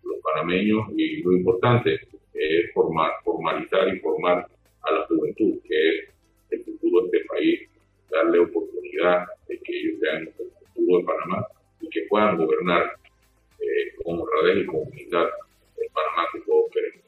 los 0.03 0.17
panameños 0.21 0.87
y 0.95 1.21
lo 1.21 1.33
importante 1.33 1.95
es 2.33 2.73
formar, 2.73 3.11
formalizar 3.23 3.87
y 3.93 3.99
formar 3.99 4.45
a 4.83 4.91
la 4.91 5.05
juventud, 5.07 5.57
que 5.67 5.89
es 5.89 6.09
el 6.51 6.63
futuro 6.63 7.07
de 7.07 7.17
este 7.17 7.27
país, 7.27 7.59
darle 8.09 8.39
oportunidad 8.39 9.25
de 9.47 9.59
que 9.59 9.77
ellos 9.77 9.99
sean 10.01 10.21
el 10.23 10.33
futuro 10.73 10.99
de 10.99 11.03
Panamá 11.05 11.47
y 11.81 11.89
que 11.89 12.01
puedan 12.09 12.37
gobernar 12.37 12.83
eh, 13.59 14.03
con 14.03 14.19
honradez 14.19 14.63
y 14.63 14.65
con 14.65 14.75
humildad 14.75 15.25
el 15.77 15.87
Panamá 15.93 16.27
que 16.33 16.39
todos 16.41 16.65
queremos. 16.71 17.01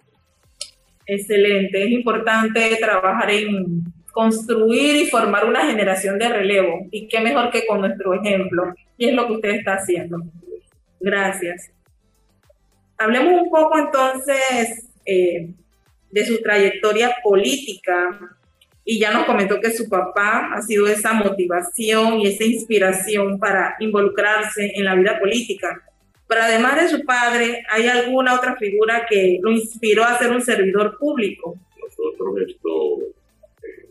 Excelente, 1.05 1.83
es 1.83 1.91
importante 1.91 2.77
trabajar 2.79 3.29
en 3.29 3.83
construir 4.11 4.95
y 4.95 5.05
formar 5.05 5.45
una 5.45 5.67
generación 5.67 6.17
de 6.17 6.29
relevo 6.29 6.87
y 6.89 7.07
qué 7.07 7.19
mejor 7.19 7.51
que 7.51 7.67
con 7.67 7.81
nuestro 7.81 8.15
ejemplo 8.15 8.73
y 8.97 9.09
es 9.09 9.13
lo 9.13 9.27
que 9.27 9.33
usted 9.33 9.49
está 9.51 9.75
haciendo. 9.75 10.23
Gracias. 10.99 11.71
Hablemos 12.97 13.43
un 13.43 13.49
poco 13.49 13.77
entonces 13.77 14.89
eh, 15.05 15.49
de 16.11 16.25
su 16.25 16.41
trayectoria 16.41 17.15
política 17.23 18.19
y 18.83 18.99
ya 18.99 19.11
nos 19.11 19.25
comentó 19.25 19.59
que 19.59 19.71
su 19.71 19.89
papá 19.89 20.53
ha 20.53 20.61
sido 20.61 20.87
esa 20.87 21.13
motivación 21.13 22.21
y 22.21 22.27
esa 22.27 22.45
inspiración 22.45 23.37
para 23.37 23.75
involucrarse 23.79 24.71
en 24.75 24.85
la 24.85 24.95
vida 24.95 25.19
política. 25.19 25.83
Pero 26.27 26.41
además 26.41 26.81
de 26.81 26.87
su 26.97 27.05
padre, 27.05 27.63
¿hay 27.69 27.87
alguna 27.87 28.35
otra 28.35 28.55
figura 28.55 29.05
que 29.09 29.39
lo 29.41 29.51
inspiró 29.51 30.03
a 30.03 30.17
ser 30.17 30.31
un 30.31 30.41
servidor 30.41 30.97
público? 30.97 31.55
Nosotros 31.81 32.47
esto, 32.47 32.99
eh, 33.63 33.89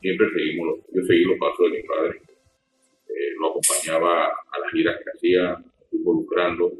siempre 0.00 0.26
seguimos, 0.34 0.78
yo 0.92 1.02
seguí 1.02 1.24
los 1.24 1.38
pasos 1.38 1.70
de 1.70 1.78
mi 1.78 1.82
padre, 1.86 2.20
eh, 3.08 3.30
lo 3.38 3.48
acompañaba 3.48 4.26
a 4.26 4.58
las 4.60 4.70
giras 4.72 4.96
que 5.02 5.10
hacía, 5.10 5.64
involucrando 5.94 6.72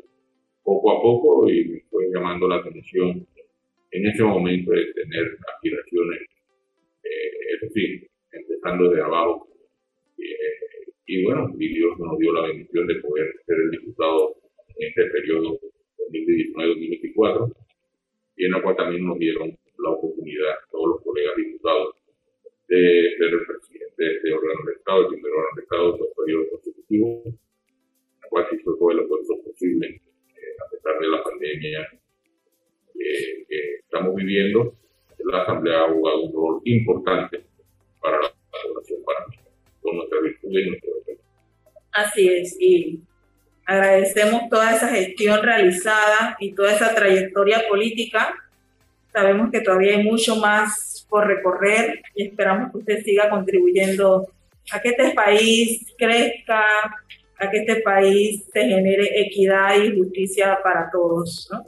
poco 0.63 0.91
a 0.91 1.03
poco 1.03 1.51
y 1.51 1.65
me 1.65 1.81
fue 1.91 2.11
llamando 2.13 2.49
la 2.49 2.57
atención 2.57 3.27
en 3.91 4.07
ese 4.07 4.25
momento 4.25 4.73
de 4.73 4.93
tener 4.93 5.39
aspiraciones, 5.55 6.21
eh, 7.05 7.31
es 7.55 7.61
decir, 7.61 8.09
empezando 8.33 8.91
de 8.91 9.03
abajo. 9.03 9.47
Eh, 10.19 10.91
y 11.07 11.25
bueno, 11.25 11.55
y 11.59 11.69
Dios 11.69 11.99
nos 11.99 12.19
dio 12.19 12.33
la 12.33 12.49
bendición 12.49 12.87
de 12.87 12.97
poder 12.97 13.33
ser 13.47 13.57
el 13.57 13.71
diputado 13.71 14.35
en 14.77 14.89
este 14.89 15.05
periodo 15.05 15.61
2019-2024, 16.11 17.55
y 18.37 18.45
en 18.47 18.51
la 18.51 18.63
cual 18.63 18.77
también 18.77 19.07
nos 19.07 19.19
dieron 19.19 19.57
la 19.79 19.91
oportunidad, 19.91 20.55
todos 20.73 20.89
los 20.89 21.03
colegas 21.03 21.37
diputados, 21.37 21.95
de 22.69 23.15
ser 23.17 23.29
el 23.29 23.47
presidente 23.47 23.95
de 24.03 24.15
este 24.17 24.33
órgano 24.33 24.61
de 24.67 24.73
Estado, 24.73 25.01
el 25.03 25.09
primer 25.09 25.33
órgano 25.33 25.57
de 25.57 25.63
Estado 25.63 25.93
de 25.93 25.99
los 25.99 26.09
periodos 26.17 26.49
consecutivos, 26.51 27.35
se 28.49 28.57
hizo 28.57 28.77
todo 28.77 28.91
el 28.91 29.01
esfuerzo 29.01 29.35
posible, 29.45 29.87
eh, 29.89 30.65
a 30.65 30.71
pesar 30.71 30.99
de 30.99 31.09
la 31.09 31.23
pandemia 31.23 31.89
que 32.95 33.79
estamos 33.81 34.15
viviendo, 34.15 34.75
la 35.25 35.43
Asamblea 35.43 35.85
ha 35.85 35.93
jugado 35.93 36.23
un 36.23 36.33
rol 36.33 36.61
importante 36.65 37.45
para 38.01 38.19
la 38.21 38.29
población 38.63 39.01
panameña, 39.05 39.43
con 39.81 39.97
nuestra 39.97 40.21
virtud 40.21 40.51
y 40.51 40.69
nuestro 40.69 40.91
defecto. 40.99 41.25
Así 41.93 42.29
es, 42.29 42.57
y 42.61 43.01
agradecemos 43.67 44.49
toda 44.51 44.77
esa 44.77 44.89
gestión 44.89 45.43
realizada 45.43 46.37
y 46.39 46.53
toda 46.55 46.73
esa 46.73 46.95
trayectoria 46.95 47.63
política. 47.69 48.35
Sabemos 49.13 49.51
que 49.51 49.61
todavía 49.61 49.97
hay 49.97 50.03
mucho 50.03 50.37
más 50.37 51.07
por 51.09 51.27
recorrer 51.27 52.03
y 52.15 52.27
esperamos 52.27 52.73
que 52.73 52.79
usted 52.79 53.03
siga 53.05 53.31
contribuyendo 53.31 54.27
a 54.73 54.81
que 54.81 54.89
este 54.89 55.11
país 55.15 55.95
crezca, 55.97 56.65
a 57.39 57.51
que 57.51 57.59
este 57.59 57.77
país 57.83 58.45
se 58.53 58.61
genere 58.61 59.09
equidad 59.27 59.77
y 59.83 59.97
justicia 59.97 60.59
para 60.63 60.91
todos. 60.91 61.49
¿no? 61.51 61.65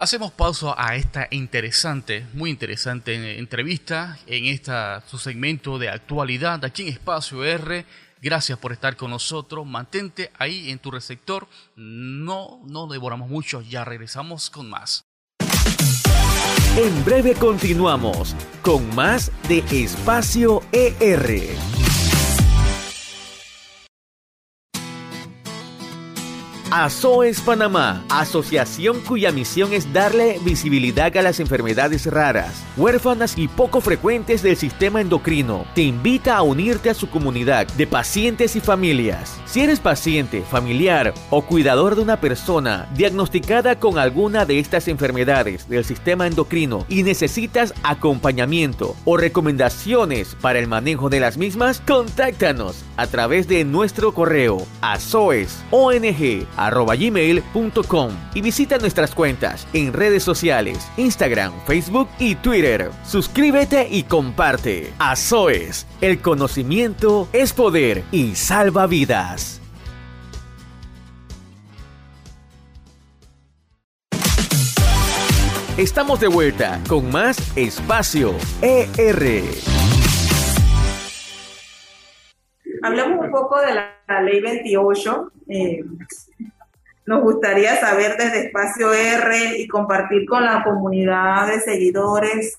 Hacemos 0.00 0.32
pausa 0.32 0.74
a 0.78 0.96
esta 0.96 1.28
interesante, 1.30 2.24
muy 2.32 2.48
interesante 2.48 3.38
entrevista 3.38 4.18
en 4.26 4.46
esta 4.46 5.02
su 5.06 5.18
segmento 5.18 5.78
de 5.78 5.90
actualidad 5.90 6.64
aquí 6.64 6.82
en 6.84 6.88
Espacio 6.88 7.44
R. 7.44 7.84
Gracias 8.22 8.58
por 8.58 8.72
estar 8.72 8.96
con 8.96 9.10
nosotros. 9.10 9.66
Mantente 9.66 10.30
ahí 10.38 10.70
en 10.70 10.78
tu 10.78 10.90
receptor. 10.90 11.48
No, 11.76 12.62
no 12.66 12.86
devoramos 12.86 13.28
mucho. 13.28 13.60
Ya 13.60 13.84
regresamos 13.84 14.48
con 14.48 14.70
más. 14.70 15.04
En 16.78 17.04
breve 17.04 17.34
continuamos 17.34 18.34
con 18.62 18.94
más 18.94 19.30
de 19.48 19.58
Espacio 19.70 20.62
ER. 20.72 21.69
ASOES 26.72 27.40
Panamá, 27.40 28.04
asociación 28.08 29.00
cuya 29.00 29.32
misión 29.32 29.72
es 29.72 29.92
darle 29.92 30.38
visibilidad 30.44 31.16
a 31.16 31.22
las 31.22 31.40
enfermedades 31.40 32.06
raras, 32.06 32.62
huérfanas 32.76 33.36
y 33.36 33.48
poco 33.48 33.80
frecuentes 33.80 34.40
del 34.42 34.56
sistema 34.56 35.00
endocrino, 35.00 35.64
te 35.74 35.82
invita 35.82 36.36
a 36.36 36.42
unirte 36.42 36.88
a 36.88 36.94
su 36.94 37.10
comunidad 37.10 37.66
de 37.66 37.88
pacientes 37.88 38.54
y 38.54 38.60
familias. 38.60 39.40
Si 39.46 39.62
eres 39.62 39.80
paciente, 39.80 40.42
familiar 40.42 41.12
o 41.30 41.42
cuidador 41.42 41.96
de 41.96 42.02
una 42.02 42.20
persona 42.20 42.88
diagnosticada 42.94 43.80
con 43.80 43.98
alguna 43.98 44.44
de 44.44 44.60
estas 44.60 44.86
enfermedades 44.86 45.68
del 45.68 45.84
sistema 45.84 46.28
endocrino 46.28 46.86
y 46.88 47.02
necesitas 47.02 47.74
acompañamiento 47.82 48.94
o 49.04 49.16
recomendaciones 49.16 50.36
para 50.40 50.60
el 50.60 50.68
manejo 50.68 51.10
de 51.10 51.18
las 51.18 51.36
mismas, 51.36 51.82
contáctanos 51.84 52.84
a 52.96 53.08
través 53.08 53.48
de 53.48 53.64
nuestro 53.64 54.14
correo 54.14 54.64
asoesong 54.82 56.59
gmail.com 56.68 58.12
y 58.34 58.40
visita 58.42 58.78
nuestras 58.78 59.14
cuentas 59.14 59.66
en 59.72 59.92
redes 59.92 60.22
sociales, 60.22 60.90
Instagram, 60.96 61.52
Facebook 61.66 62.08
y 62.18 62.34
Twitter. 62.34 62.90
Suscríbete 63.04 63.88
y 63.90 64.02
comparte. 64.02 64.92
Azoes, 64.98 65.86
el 66.00 66.20
conocimiento 66.20 67.28
es 67.32 67.52
poder 67.52 68.04
y 68.12 68.34
salva 68.34 68.86
vidas. 68.86 69.60
Estamos 75.80 76.20
de 76.20 76.28
vuelta 76.28 76.78
con 76.86 77.10
más 77.10 77.56
Espacio 77.56 78.34
ER. 78.60 79.44
Hablamos 82.82 83.24
un 83.24 83.30
poco 83.30 83.58
de 83.62 83.74
la, 83.74 84.20
ley 84.20 84.42
28. 84.42 85.32
Eh, 85.48 85.82
nos 87.10 87.22
gustaría 87.22 87.74
saber 87.74 88.16
desde 88.16 88.46
Espacio 88.46 88.94
R 88.94 89.58
y 89.58 89.66
compartir 89.66 90.24
con 90.26 90.44
la 90.44 90.62
comunidad 90.62 91.48
de 91.48 91.58
seguidores, 91.58 92.56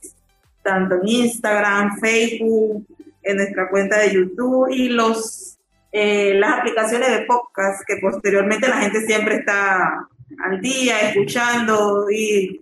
tanto 0.62 0.96
en 0.96 1.08
Instagram, 1.08 1.98
Facebook, 2.00 2.86
en 3.24 3.38
nuestra 3.38 3.70
cuenta 3.70 3.98
de 4.00 4.14
YouTube 4.14 4.68
y 4.70 4.90
los 4.90 5.58
eh, 5.94 6.34
las 6.34 6.60
aplicaciones 6.60 7.12
de 7.12 7.26
podcast 7.26 7.84
que 7.88 7.96
posteriormente 8.02 8.68
la 8.68 8.82
gente 8.82 9.06
siempre 9.06 9.36
está 9.36 10.06
al 10.44 10.60
día 10.60 11.00
escuchando 11.00 12.12
y 12.12 12.60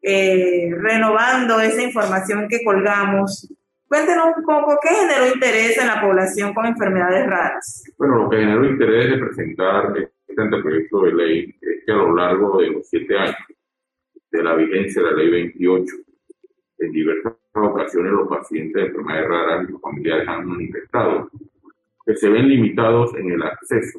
eh, 0.00 0.70
renovando 0.74 1.60
esa 1.60 1.82
información 1.82 2.48
que 2.48 2.64
colgamos 2.64 3.46
Cuéntenos 3.88 4.36
un 4.36 4.44
poco 4.44 4.80
qué 4.82 4.88
generó 4.88 5.32
interés 5.32 5.78
en 5.78 5.86
la 5.86 6.00
población 6.00 6.52
con 6.52 6.66
enfermedades 6.66 7.24
raras. 7.24 7.84
Bueno, 7.96 8.16
lo 8.16 8.28
que 8.28 8.38
generó 8.38 8.64
interés 8.64 9.10
de 9.10 9.18
presentar 9.18 9.92
este 10.36 10.42
anteproyecto 10.42 11.00
de 11.00 11.14
ley 11.14 11.54
es 11.62 11.84
que 11.86 11.92
a 11.92 11.96
lo 11.96 12.14
largo 12.14 12.58
de 12.58 12.68
los 12.68 12.86
siete 12.86 13.16
años 13.16 13.36
de 14.30 14.42
la 14.42 14.54
vigencia 14.54 15.02
de 15.02 15.10
la 15.10 15.16
ley 15.16 15.30
28, 15.30 15.96
en 16.80 16.92
diversas 16.92 17.32
ocasiones 17.54 18.12
los 18.12 18.28
pacientes 18.28 18.74
de 18.74 18.88
enfermedades 18.88 19.28
raras 19.28 19.64
y 19.64 19.72
sus 19.72 19.80
familiares 19.80 20.28
han 20.28 20.46
manifestado 20.46 21.30
que 22.04 22.16
se 22.16 22.28
ven 22.28 22.48
limitados 22.48 23.14
en 23.16 23.30
el 23.30 23.42
acceso 23.42 23.98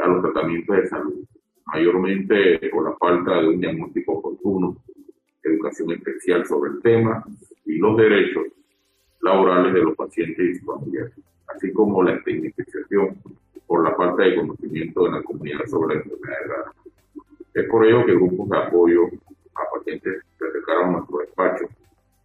a 0.00 0.06
los 0.06 0.22
tratamientos 0.22 0.76
de 0.76 0.86
salud, 0.86 1.24
mayormente 1.66 2.70
por 2.70 2.84
la 2.84 2.96
falta 2.96 3.40
de 3.40 3.48
un 3.48 3.60
diagnóstico 3.60 4.12
oportuno, 4.18 4.76
educación 5.42 5.90
especial 5.90 6.46
sobre 6.46 6.70
el 6.70 6.80
tema 6.80 7.24
y 7.66 7.78
los 7.78 7.96
derechos 7.96 8.46
laborales 9.20 9.74
de 9.74 9.82
los 9.82 9.96
pacientes 9.96 10.38
y 10.38 10.54
sus 10.54 10.66
familiares. 10.66 11.12
así 11.48 11.72
como 11.72 12.04
la 12.04 12.14
estigmatización 12.14 13.16
por 13.70 13.84
la 13.84 13.94
falta 13.94 14.24
de 14.24 14.34
conocimiento 14.34 15.04
de 15.04 15.10
la 15.12 15.22
comunidad 15.22 15.64
sobre 15.66 15.94
la 15.94 16.02
enfermedad 16.02 16.38
rara. 16.48 16.72
Es 17.54 17.68
por 17.68 17.86
ello 17.86 18.04
que 18.04 18.16
grupos 18.16 18.48
de 18.48 18.58
apoyo 18.58 19.02
a 19.54 19.62
pacientes 19.72 20.24
se 20.36 20.44
acercaron 20.44 20.88
a 20.88 20.92
nuestro 20.94 21.18
despacho, 21.18 21.68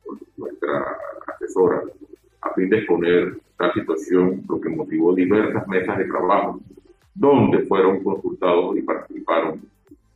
con 0.04 0.20
nuestra 0.38 0.98
asesora, 1.28 1.84
a 2.42 2.50
fin 2.56 2.68
de 2.68 2.78
exponer 2.80 3.38
la 3.60 3.72
situación, 3.74 4.42
lo 4.50 4.60
que 4.60 4.70
motivó 4.70 5.14
diversas 5.14 5.68
mesas 5.68 6.00
de 6.00 6.06
trabajo, 6.06 6.60
donde 7.14 7.60
fueron 7.68 8.04
consultados 8.04 8.76
y 8.78 8.82
participaron 8.82 9.62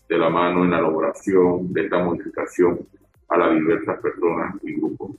de 0.10 0.18
la 0.18 0.32
mano 0.32 0.64
en 0.64 0.72
la 0.72 0.80
elaboración 0.80 1.72
de 1.72 1.84
esta 1.84 2.04
modificación 2.04 2.80
a 3.28 3.38
las 3.38 3.54
diversas 3.54 4.00
personas 4.00 4.56
y 4.64 4.74
grupos. 4.74 5.12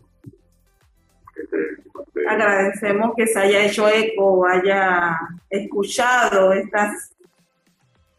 Agradecemos 2.30 3.12
que 3.16 3.26
se 3.26 3.40
haya 3.40 3.64
hecho 3.64 3.88
eco, 3.88 4.46
haya 4.46 5.18
escuchado 5.48 6.52
estas, 6.52 7.10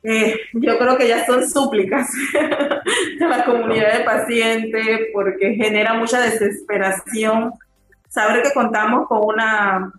eh, 0.03 0.35
yo 0.51 0.77
creo 0.77 0.97
que 0.97 1.07
ya 1.07 1.25
son 1.25 1.49
súplicas 1.49 2.11
de 3.19 3.25
la 3.25 3.45
comunidad 3.45 3.99
de 3.99 4.03
pacientes 4.03 4.99
porque 5.13 5.53
genera 5.55 5.93
mucha 5.93 6.19
desesperación 6.19 7.53
saber 8.09 8.43
que 8.43 8.51
contamos 8.51 9.07
con 9.07 9.23
una 9.23 9.93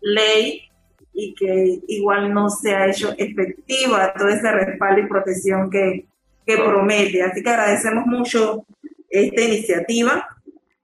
ley 0.00 0.68
y 1.12 1.32
que 1.34 1.78
igual 1.86 2.34
no 2.34 2.50
se 2.50 2.74
ha 2.74 2.88
hecho 2.88 3.14
efectiva 3.16 4.12
todo 4.14 4.28
ese 4.28 4.50
respaldo 4.50 5.02
y 5.02 5.06
protección 5.06 5.70
que, 5.70 6.06
que 6.44 6.56
promete. 6.56 7.22
Así 7.22 7.44
que 7.44 7.50
agradecemos 7.50 8.06
mucho 8.06 8.66
esta 9.08 9.40
iniciativa 9.40 10.26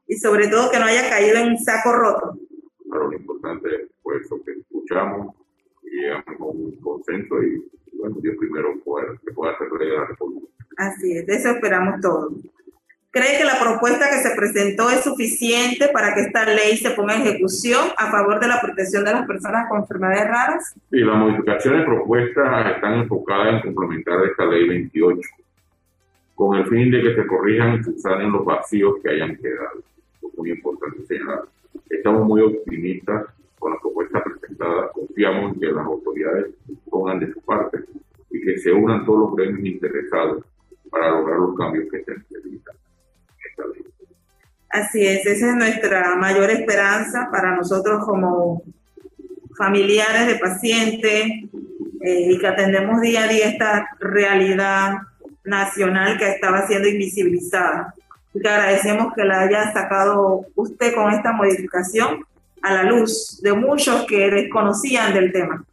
y 0.06 0.16
sobre 0.16 0.46
todo 0.46 0.70
que 0.70 0.78
no 0.78 0.84
haya 0.84 1.08
caído 1.08 1.38
en 1.38 1.48
un 1.48 1.58
saco 1.58 1.92
roto. 1.92 2.38
Pero 2.98 3.10
lo 3.10 3.16
importante 3.16 3.68
fue 4.02 4.16
eso 4.16 4.42
que 4.44 4.52
escuchamos 4.52 5.36
y 5.84 6.00
llegamos 6.00 6.40
a 6.40 6.44
un 6.44 6.76
consenso 6.80 7.40
y 7.42 7.62
bueno, 7.96 8.16
Dios 8.20 8.34
primero 8.38 8.74
que 8.74 9.32
pueda 9.32 9.52
hacer 9.52 9.68
la 9.70 10.06
República. 10.06 10.46
Así 10.76 11.16
es, 11.16 11.26
de 11.26 11.34
eso 11.36 11.50
esperamos 11.50 12.00
todos. 12.00 12.32
¿Cree 13.10 13.38
que 13.38 13.44
la 13.44 13.58
propuesta 13.60 14.06
que 14.10 14.28
se 14.28 14.34
presentó 14.34 14.90
es 14.90 15.04
suficiente 15.04 15.88
para 15.92 16.12
que 16.12 16.22
esta 16.22 16.44
ley 16.44 16.76
se 16.76 16.90
ponga 16.90 17.14
en 17.14 17.22
ejecución 17.22 17.86
a 17.96 18.10
favor 18.10 18.40
de 18.40 18.48
la 18.48 18.60
protección 18.60 19.04
de 19.04 19.12
las 19.12 19.26
personas 19.26 19.68
con 19.68 19.80
enfermedades 19.80 20.26
raras? 20.26 20.74
Sí, 20.90 20.98
las 20.98 21.16
modificaciones 21.16 21.84
propuestas 21.84 22.74
están 22.74 22.94
enfocadas 22.94 23.64
en 23.64 23.72
complementar 23.74 24.24
esta 24.24 24.44
ley 24.44 24.68
28, 24.68 25.20
con 26.34 26.56
el 26.56 26.66
fin 26.66 26.90
de 26.90 27.00
que 27.00 27.14
se 27.14 27.26
corrijan 27.28 27.76
y 27.76 27.84
subsanen 27.84 28.32
los 28.32 28.44
vacíos 28.44 28.96
que 29.02 29.10
hayan 29.10 29.36
quedado. 29.36 29.82
Es 30.20 30.36
muy 30.36 30.50
importante 30.50 31.06
señalar. 31.06 31.44
Estamos 31.90 32.26
muy 32.26 32.42
optimistas 32.42 33.26
con 33.58 33.72
la 33.72 33.80
propuesta 33.80 34.22
presentada. 34.22 34.90
Confiamos 34.92 35.54
en 35.54 35.60
que 35.60 35.66
las 35.66 35.86
autoridades 35.86 36.46
pongan 36.90 37.20
de 37.20 37.32
su 37.32 37.40
parte 37.42 37.78
y 38.30 38.40
que 38.40 38.58
se 38.58 38.72
unan 38.72 39.04
todos 39.04 39.20
los 39.20 39.36
gremios 39.36 39.66
interesados 39.66 40.44
para 40.90 41.10
lograr 41.10 41.38
los 41.38 41.56
cambios 41.56 41.86
que 41.90 42.04
se 42.04 42.12
necesitan. 42.12 42.76
Así 44.70 45.06
es, 45.06 45.24
esa 45.24 45.50
es 45.50 45.56
nuestra 45.56 46.14
mayor 46.16 46.50
esperanza 46.50 47.28
para 47.32 47.56
nosotros 47.56 48.04
como 48.04 48.62
familiares 49.56 50.26
de 50.26 50.34
pacientes 50.36 51.24
eh, 52.02 52.30
y 52.30 52.38
que 52.38 52.46
atendemos 52.46 53.00
día 53.00 53.24
a 53.24 53.28
día 53.28 53.48
esta 53.48 53.88
realidad 53.98 54.98
nacional 55.44 56.18
que 56.18 56.28
estaba 56.28 56.66
siendo 56.66 56.88
invisibilizada. 56.88 57.94
Que 58.40 58.48
agradecemos 58.48 59.12
que 59.14 59.24
la 59.24 59.40
haya 59.40 59.72
sacado 59.72 60.42
usted 60.54 60.94
con 60.94 61.12
esta 61.12 61.32
modificación 61.32 62.24
a 62.62 62.74
la 62.74 62.82
luz 62.84 63.40
de 63.42 63.52
muchos 63.52 64.04
que 64.06 64.30
desconocían 64.30 65.14
del 65.14 65.32
tema. 65.32 65.64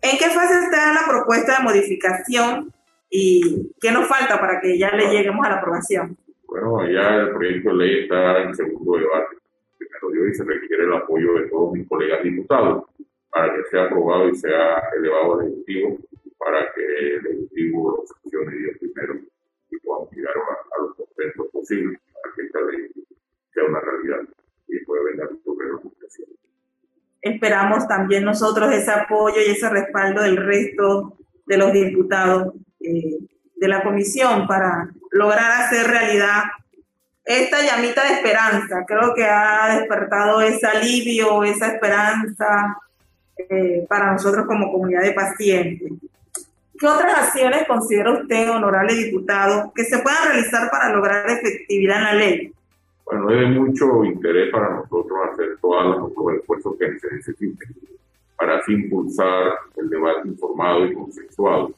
¿En 0.00 0.18
qué 0.18 0.30
fase 0.30 0.64
está 0.64 0.92
la 0.92 1.06
propuesta 1.08 1.58
de 1.58 1.64
modificación 1.64 2.72
y 3.08 3.72
qué 3.80 3.92
nos 3.92 4.08
falta 4.08 4.40
para 4.40 4.60
que 4.60 4.76
ya 4.76 4.90
le 4.90 5.10
lleguemos 5.10 5.46
a 5.46 5.50
la 5.50 5.56
aprobación? 5.56 6.16
Bueno, 6.46 6.86
ya 6.90 7.14
el 7.16 7.30
proyecto 7.30 7.70
de 7.70 7.76
ley 7.76 8.02
está 8.02 8.42
en 8.42 8.54
segundo 8.54 8.98
debate. 8.98 9.36
Primero 9.78 10.10
Dios 10.10 10.28
y 10.28 10.34
se 10.34 10.44
requiere 10.44 10.84
el 10.84 10.94
apoyo 10.94 11.34
de 11.34 11.48
todos 11.48 11.72
mis 11.72 11.88
colegas 11.88 12.22
diputados 12.22 12.84
para 13.30 13.54
que 13.54 13.64
sea 13.70 13.84
aprobado 13.84 14.28
y 14.28 14.34
sea 14.34 14.82
elevado 14.98 15.40
al 15.40 15.46
Ejecutivo, 15.46 15.98
para 16.36 16.72
que 16.74 16.82
el 16.84 17.26
Ejecutivo 17.26 17.96
lo 17.96 18.06
sancione 18.06 18.56
Dios 18.56 18.76
primero 18.78 19.31
podamos 19.92 20.12
llegar 20.12 20.34
a, 20.36 20.82
los 20.82 20.96
consensos 20.96 21.46
posibles 21.52 22.00
para 22.14 22.34
que 22.34 22.42
esta 22.42 22.60
ley 22.60 22.90
sea 23.52 23.64
una 23.64 23.80
realidad 23.80 24.34
y 24.68 24.84
pueda 24.84 25.02
venir 25.04 25.40
sobre 25.44 25.68
la 25.68 25.78
población. 25.78 26.28
Esperamos 27.20 27.86
también 27.86 28.24
nosotros 28.24 28.72
ese 28.72 28.90
apoyo 28.90 29.36
y 29.46 29.50
ese 29.50 29.68
respaldo 29.68 30.22
del 30.22 30.36
resto 30.36 31.16
de 31.46 31.56
los 31.56 31.72
diputados 31.72 32.54
eh, 32.80 33.18
de 33.56 33.68
la 33.68 33.82
comisión 33.82 34.46
para 34.46 34.90
lograr 35.10 35.62
hacer 35.62 35.86
realidad 35.86 36.44
esta 37.24 37.62
llamita 37.62 38.02
de 38.04 38.14
esperanza. 38.14 38.84
Creo 38.86 39.14
que 39.14 39.24
ha 39.24 39.78
despertado 39.78 40.40
ese 40.40 40.66
alivio, 40.66 41.44
esa 41.44 41.68
esperanza 41.68 42.78
eh, 43.36 43.86
para 43.88 44.12
nosotros 44.12 44.46
como 44.46 44.72
comunidad 44.72 45.02
de 45.02 45.12
pacientes. 45.12 45.92
¿Qué 46.82 46.88
otras 46.88 47.28
acciones 47.28 47.64
considera 47.68 48.12
usted, 48.12 48.50
honorable 48.50 48.92
diputado, 48.92 49.72
que 49.72 49.84
se 49.84 50.02
puedan 50.02 50.32
realizar 50.32 50.68
para 50.68 50.92
lograr 50.92 51.30
efectividad 51.30 51.98
en 51.98 52.04
la 52.04 52.14
ley? 52.14 52.52
Bueno, 53.04 53.30
es 53.30 53.38
de 53.38 53.46
mucho 53.46 54.04
interés 54.04 54.50
para 54.50 54.78
nosotros 54.78 55.16
hacer 55.30 55.58
todos 55.60 56.12
los 56.16 56.34
esfuerzos 56.34 56.74
que 56.76 56.98
se 56.98 57.14
necesiten 57.14 57.72
para 58.36 58.56
así 58.56 58.72
impulsar 58.72 59.52
el 59.76 59.90
debate 59.90 60.26
informado 60.26 60.84
y 60.84 60.92
consensuado 60.92 61.72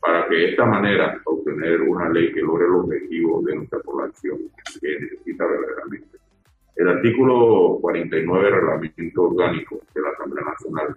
para 0.00 0.26
que 0.26 0.34
de 0.34 0.50
esta 0.52 0.64
manera 0.64 1.20
obtener 1.26 1.82
una 1.82 2.08
ley 2.08 2.32
que 2.32 2.40
logre 2.40 2.66
los 2.66 2.84
objetivos 2.86 3.44
de 3.44 3.56
nuestra 3.56 3.80
población 3.80 4.38
que 4.80 5.00
necesita 5.00 5.44
verdaderamente. 5.44 6.16
El 6.76 6.88
artículo 6.88 7.76
49 7.82 8.42
del 8.42 8.54
reglamento 8.54 9.22
orgánico 9.22 9.80
de 9.94 10.00
la 10.00 10.08
Asamblea 10.08 10.44
Nacional 10.46 10.96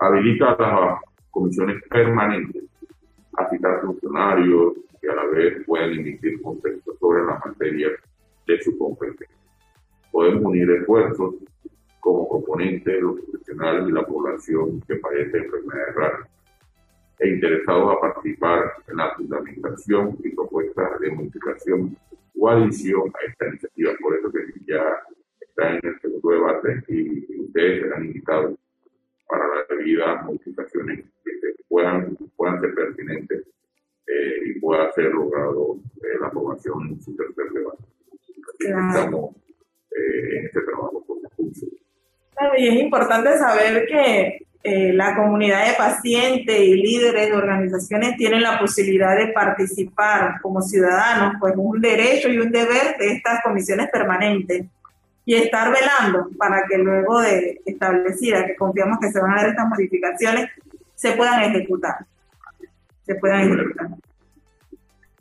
habilita 0.00 0.52
a 0.52 0.80
las 0.80 1.00
comisiones 1.30 1.82
permanentes 1.88 2.64
a 3.40 3.50
citar 3.50 3.80
funcionarios 3.80 4.74
que 5.00 5.08
a 5.08 5.14
la 5.14 5.26
vez 5.26 5.64
puedan 5.66 5.92
emitir 5.92 6.40
conceptos 6.42 6.98
sobre 6.98 7.24
la 7.24 7.40
materia 7.44 7.88
de 8.46 8.62
su 8.62 8.76
competencia. 8.78 9.36
Podemos 10.12 10.42
unir 10.44 10.70
esfuerzos 10.70 11.36
como 12.00 12.28
componentes 12.28 13.00
los 13.00 13.20
profesionales 13.20 13.88
y 13.88 13.92
la 13.92 14.06
población 14.06 14.80
que 14.86 14.96
padece 14.96 15.38
enfermedades 15.38 15.94
raras 15.94 16.28
e 17.18 17.28
interesados 17.28 17.92
a 17.92 18.00
participar 18.00 18.72
en 18.88 18.96
la 18.96 19.14
fundamentación 19.14 20.16
y 20.24 20.30
propuestas 20.30 20.98
de 21.00 21.10
modificación 21.10 21.96
o 22.38 22.48
adición 22.48 23.12
a 23.14 23.30
esta 23.30 23.48
iniciativa. 23.48 23.92
Por 24.00 24.16
eso 24.16 24.32
que 24.32 24.40
ya 24.66 24.82
está 25.40 25.76
en 25.76 25.80
el 25.82 26.00
segundo 26.00 26.30
debate 26.30 26.82
y 26.88 27.42
ustedes 27.42 27.82
serán 27.82 28.04
invitados 28.06 28.54
para 29.30 29.46
las 29.46 29.68
debidas 29.68 30.24
modificaciones 30.24 31.04
que 31.24 31.30
puedan, 31.68 32.16
puedan 32.36 32.60
ser 32.60 32.74
pertinentes 32.74 33.46
eh, 34.06 34.40
y 34.46 34.60
pueda 34.60 34.90
ser 34.92 35.06
logrado 35.06 35.78
eh, 36.02 36.18
la 36.20 36.26
aprobación 36.26 37.00
su 37.00 37.14
tercer 37.16 37.50
debate. 37.52 37.84
Estamos 38.58 39.36
eh, 39.92 40.38
en 40.38 40.46
este 40.46 40.60
trabajo 40.62 41.04
por 41.06 41.18
Claro, 42.36 42.54
y 42.56 42.68
es 42.68 42.74
importante 42.74 43.36
saber 43.36 43.86
que 43.86 44.46
eh, 44.62 44.92
la 44.92 45.16
comunidad 45.16 45.66
de 45.68 45.74
pacientes 45.74 46.60
y 46.60 46.74
líderes 46.74 47.28
de 47.30 47.36
organizaciones 47.36 48.16
tienen 48.16 48.42
la 48.42 48.58
posibilidad 48.58 49.16
de 49.16 49.32
participar 49.32 50.40
como 50.42 50.60
ciudadanos, 50.60 51.36
pues 51.40 51.54
un 51.56 51.80
derecho 51.80 52.28
y 52.28 52.38
un 52.38 52.50
deber 52.50 52.98
de 52.98 53.12
estas 53.12 53.42
comisiones 53.42 53.88
permanentes 53.90 54.66
y 55.30 55.34
estar 55.36 55.72
velando 55.72 56.28
para 56.36 56.64
que 56.68 56.76
luego 56.76 57.20
de 57.20 57.60
establecida, 57.64 58.44
que 58.46 58.56
confiamos 58.56 58.98
que 58.98 59.12
se 59.12 59.20
van 59.20 59.30
a 59.30 59.36
dar 59.36 59.50
estas 59.50 59.68
modificaciones, 59.68 60.50
se 60.96 61.12
puedan 61.12 61.42
ejecutar. 61.42 62.04
Se 63.02 63.14
puedan 63.14 63.42
ejecutar. 63.42 63.90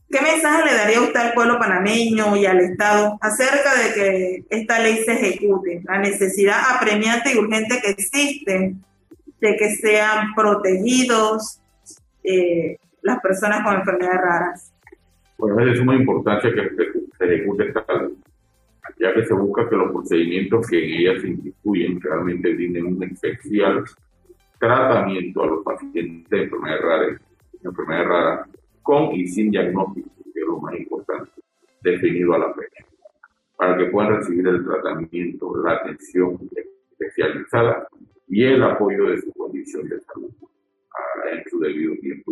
¿Qué 0.09 0.19
mensaje 0.19 0.65
le 0.65 0.73
daría 0.73 1.01
usted 1.01 1.19
al 1.19 1.33
pueblo 1.33 1.59
panameño 1.59 2.35
y 2.37 2.47
al 2.47 2.59
Estado 2.59 3.19
acerca 3.21 3.75
de 3.75 3.93
que 3.93 4.45
esta 4.49 4.79
ley 4.79 5.03
se 5.05 5.13
ejecute? 5.13 5.83
La 5.83 5.99
necesidad 5.99 6.57
apremiante 6.75 7.31
y 7.31 7.37
urgente 7.37 7.79
que 7.79 7.91
existe 7.91 8.73
de 9.39 9.55
que 9.57 9.75
sean 9.75 10.33
protegidos 10.33 11.61
eh, 12.23 12.79
las 13.03 13.19
personas 13.19 13.61
con 13.63 13.75
enfermedades 13.75 14.21
raras. 14.21 14.73
Bueno, 15.37 15.59
es 15.59 15.67
de 15.67 15.77
suma 15.77 15.93
importancia 15.93 16.49
que 16.51 16.67
se 17.15 17.25
ejecute 17.25 17.67
esta 17.67 17.85
ley, 17.93 18.17
ya 18.97 19.13
que 19.13 19.25
se 19.25 19.33
busca 19.33 19.69
que 19.69 19.75
los 19.75 19.91
procedimientos 19.91 20.67
que 20.67 20.83
en 20.83 20.99
ella 20.99 21.21
se 21.21 21.27
instituyen 21.29 22.01
realmente 22.01 22.53
brinden 22.53 22.85
un 22.85 23.03
especial 23.03 23.83
tratamiento 24.59 25.43
a 25.43 25.47
los 25.47 25.63
pacientes 25.63 26.29
de 26.29 26.43
enfermedades 26.43 26.81
raras, 26.81 27.21
enfermedades 27.63 28.07
raras 28.07 28.49
con 28.81 29.15
y 29.15 29.27
sin 29.27 29.51
diagnóstico, 29.51 30.09
que 30.33 30.39
es 30.39 30.47
lo 30.47 30.59
más 30.59 30.75
importante, 30.75 31.31
definido 31.81 32.33
a 32.33 32.39
la 32.39 32.53
fecha, 32.53 32.85
para 33.57 33.77
que 33.77 33.85
puedan 33.85 34.15
recibir 34.15 34.47
el 34.47 34.63
tratamiento, 34.65 35.55
la 35.63 35.73
atención 35.73 36.39
especializada 36.91 37.87
y 38.27 38.43
el 38.43 38.63
apoyo 38.63 39.09
de 39.09 39.21
su 39.21 39.31
condición 39.33 39.87
de 39.87 39.99
salud 40.01 40.31
en 41.31 41.43
su 41.49 41.59
debido 41.59 41.95
tiempo, 41.97 42.31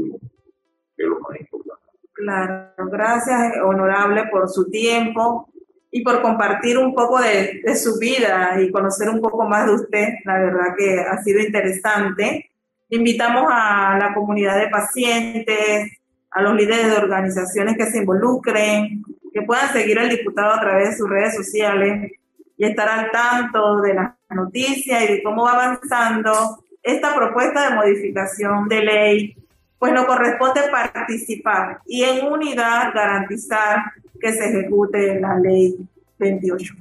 que 0.96 1.04
es 1.04 1.10
lo 1.10 1.20
más 1.20 1.39
importante. 1.39 1.84
Claro, 2.13 2.89
gracias, 2.91 3.54
honorable, 3.63 4.24
por 4.32 4.50
su 4.50 4.70
tiempo 4.70 5.48
y 5.91 6.04
por 6.04 6.21
compartir 6.21 6.78
un 6.78 6.93
poco 6.93 7.19
de, 7.19 7.62
de, 7.63 7.76
su 7.76 7.97
vida 7.97 8.58
y 8.60 8.71
conocer 8.71 9.10
un 9.10 9.21
poco 9.21 9.47
más 9.47 9.65
de 9.65 9.73
usted. 9.73 10.08
La 10.26 10.39
verdad 10.39 10.76
que 10.78 11.00
ha 11.00 11.21
sido 11.23 11.39
interesante. 11.39 12.52
Invitamos 12.89 13.45
a 13.50 13.97
la 13.97 14.13
comunidad 14.13 14.60
de 14.60 14.69
pacientes, 14.69 15.91
a 16.32 16.41
los 16.41 16.56
líderes 16.56 16.91
de 16.91 16.97
organizaciones 16.97 17.78
que 17.78 17.86
se 17.86 18.00
involucren, 18.00 19.04
que 19.34 19.41
puedan 19.41 19.71
seguir 19.71 20.00
al 20.00 20.10
diputado 20.10 20.54
a 20.54 20.60
través 20.60 20.89
de 20.89 20.97
sus 20.97 21.10
redes 21.10 21.36
sociales 21.36 22.12
y 22.58 22.65
estar 22.65 22.89
al 22.89 23.12
tanto 23.12 23.82
de 23.82 23.93
las 23.93 24.12
noticias 24.30 25.04
y 25.04 25.13
de 25.13 25.23
cómo 25.23 25.43
va 25.43 25.54
avanzando 25.54 26.63
esta 26.82 27.15
propuesta 27.15 27.69
de 27.69 27.76
modificación 27.76 28.67
de 28.67 28.82
ley, 28.82 29.38
pues 29.80 29.94
nos 29.94 30.06
corresponde 30.06 30.62
participar 30.72 31.80
y 31.86 32.04
en 32.04 32.26
unidad 32.26 32.94
garantizar 32.94 33.84
que 34.20 34.34
se 34.34 34.50
ejecute 34.50 35.20
la 35.20 35.38
ley 35.38 35.78
28. 36.18 36.74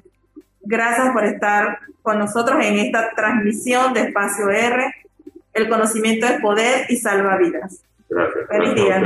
Gracias 0.63 1.13
por 1.13 1.25
estar 1.25 1.79
con 2.03 2.19
nosotros 2.19 2.65
en 2.65 2.79
esta 2.79 3.11
transmisión 3.15 3.93
de 3.93 4.01
Espacio 4.03 4.51
R. 4.51 4.95
El 5.53 5.69
conocimiento 5.69 6.27
es 6.27 6.41
poder 6.41 6.87
y 6.89 6.97
salva 6.97 7.37
vidas. 7.37 7.85
Gracias. 8.09 8.49
Feliz 8.49 8.75
día. 8.75 9.03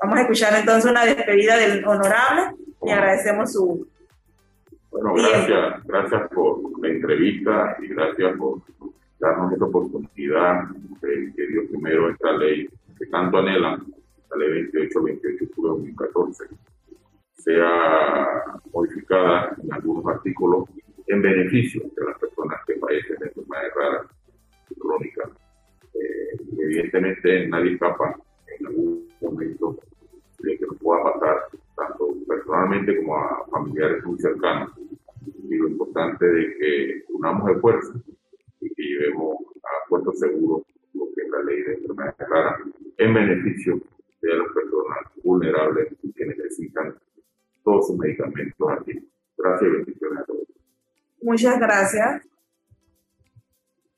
Vamos 0.00 0.18
a 0.18 0.22
escuchar 0.22 0.54
entonces 0.54 0.90
una 0.90 1.04
despedida 1.04 1.56
del 1.56 1.84
honorable 1.84 2.56
y 2.82 2.90
agradecemos 2.90 3.52
su. 3.52 3.86
Bueno, 4.90 5.14
gracias, 5.14 5.84
gracias 5.84 6.28
por 6.30 6.80
la 6.80 6.88
entrevista 6.88 7.76
y 7.82 7.88
gracias 7.88 8.36
por 8.38 8.62
darnos 9.20 9.52
esta 9.52 9.64
oportunidad 9.64 10.68
de 11.00 11.32
que 11.34 11.46
Dios 11.46 11.66
primero 11.70 12.10
esta 12.10 12.32
ley 12.32 12.68
que 12.98 13.06
tanto 13.06 13.38
anhelan, 13.38 13.84
la 14.30 14.36
ley 14.36 14.64
2828 14.64 15.54
de 15.56 15.68
2014, 15.68 16.44
sea 17.34 18.26
modificada 18.72 19.56
en 19.62 19.72
algunos 19.72 20.06
artículos 20.06 20.68
en 21.06 21.22
beneficio 21.22 21.82
de 21.96 22.04
las 22.04 22.18
personas 22.18 22.60
que 22.66 22.74
padecen 22.74 23.16
de 23.20 23.26
enfermedades 23.26 23.74
raras 23.74 24.06
y 24.70 24.74
crónicas. 24.74 25.30
Eh, 25.94 26.36
evidentemente 26.58 27.48
nadie 27.48 27.72
escapa 27.72 28.14
en 28.58 28.66
algún 28.66 29.08
momento 29.20 29.76
de 30.40 30.58
que 30.58 30.66
nos 30.66 30.78
pueda 30.78 31.12
pasar, 31.14 31.38
tanto 31.76 32.08
personalmente 32.26 32.96
como 32.98 33.16
a 33.16 33.46
familiares 33.50 34.04
muy 34.04 34.18
cercanos. 34.18 34.72
Y 35.48 35.56
lo 35.56 35.68
importante 35.68 36.26
es 36.26 36.58
que 36.58 37.04
unamos 37.14 37.50
esfuerzos 37.50 37.96
y 38.60 38.74
que 38.74 38.82
llevemos 38.82 39.36
a 39.62 39.88
puerto 39.88 40.12
seguro 40.12 40.64
lo 40.94 41.04
que 41.14 41.22
es 41.22 41.28
la 41.30 41.42
ley 41.42 41.62
de 41.62 41.74
enfermedades 41.74 42.28
raras 42.28 42.60
en 42.98 43.14
beneficio 43.14 43.80
de 44.20 44.34
las 44.36 44.46
personas 44.52 44.98
vulnerables 45.22 45.88
y 46.02 46.12
que 46.12 46.26
necesitan 46.26 46.94
todos 47.64 47.86
sus 47.86 47.98
medicamentos 47.98 48.68
aquí. 48.70 48.92
Gracias 49.36 49.70
y 49.70 49.76
bendiciones 49.76 50.18
a 50.20 50.24
todos. 50.24 50.48
Muchas 51.22 51.60
gracias. 51.60 52.28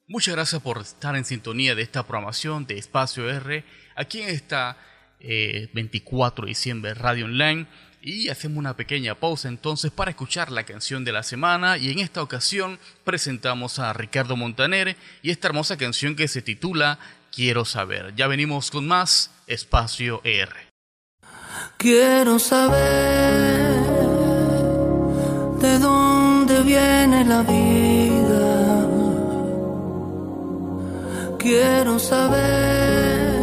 Muchas 0.08 0.34
gracias 0.34 0.60
por 0.60 0.78
estar 0.78 1.14
en 1.14 1.24
sintonía 1.24 1.74
de 1.74 1.82
esta 1.82 2.02
programación 2.02 2.66
de 2.66 2.78
Espacio 2.78 3.30
R 3.30 3.64
aquí 3.94 4.22
en 4.22 4.30
esta 4.30 4.76
eh, 5.20 5.68
24 5.72 6.46
de 6.46 6.48
diciembre 6.48 6.94
Radio 6.94 7.26
Online. 7.26 7.68
Y 8.02 8.30
hacemos 8.30 8.56
una 8.56 8.76
pequeña 8.76 9.14
pausa 9.14 9.48
entonces 9.48 9.90
para 9.90 10.10
escuchar 10.10 10.50
la 10.50 10.64
canción 10.64 11.04
de 11.04 11.12
la 11.12 11.22
semana 11.22 11.76
y 11.76 11.90
en 11.90 11.98
esta 11.98 12.22
ocasión 12.22 12.78
presentamos 13.04 13.78
a 13.78 13.92
Ricardo 13.92 14.36
Montaner 14.36 14.96
y 15.20 15.30
esta 15.30 15.48
hermosa 15.48 15.76
canción 15.76 16.16
que 16.16 16.26
se 16.26 16.40
titula 16.40 16.98
Quiero 17.30 17.66
saber. 17.66 18.14
Ya 18.16 18.26
venimos 18.26 18.70
con 18.70 18.88
más 18.88 19.30
Espacio 19.46 20.22
R. 20.24 20.50
Quiero 21.76 22.38
saber 22.38 23.80
de 25.60 25.78
dónde 25.78 26.62
viene 26.62 27.24
la 27.26 27.42
vida. 27.42 28.88
Quiero 31.38 31.98
saber 31.98 33.40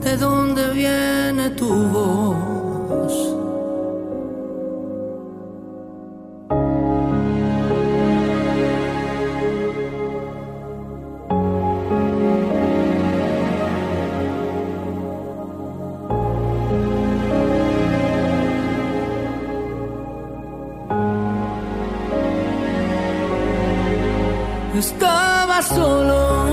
de 0.00 0.16
dónde 0.16 0.70
viene 0.70 1.50
tu 1.50 1.68
voz. 1.88 2.51
Estaba 24.82 25.62
solo, 25.62 26.48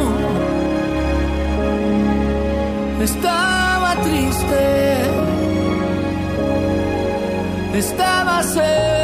estaba 3.02 3.96
triste, 4.04 4.98
estaba 7.74 8.44
seco, 8.44 8.99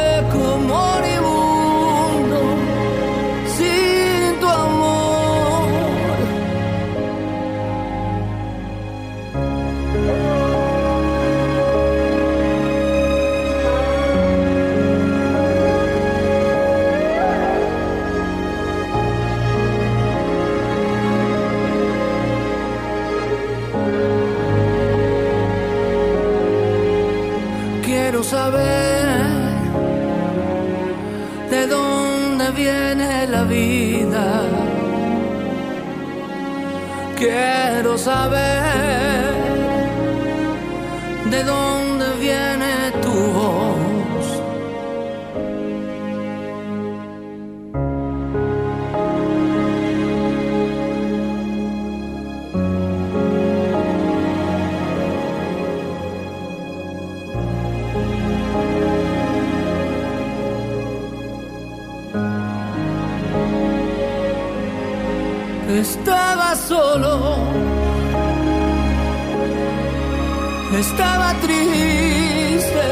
estaba 70.78 71.34
triste, 71.42 72.86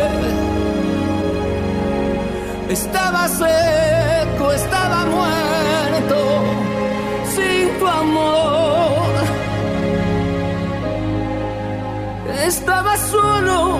estaba 2.68 3.28
seco, 3.28 4.52
estaba 4.52 5.04
muerto, 5.06 6.18
sin 7.34 7.78
tu 7.78 7.86
amor. 7.86 9.12
Estaba 12.46 12.96
solo, 12.96 13.78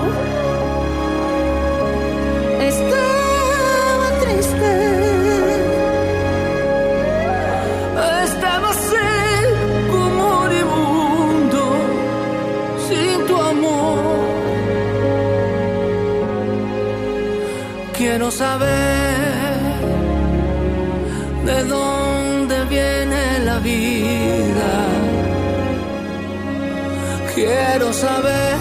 Quiero 18.25 18.39
saber 18.39 19.59
de 21.45 21.65
dónde 21.65 22.65
viene 22.71 23.41
la 23.41 23.59
vida. 23.59 24.71
Quiero 27.35 27.93
saber 27.93 28.57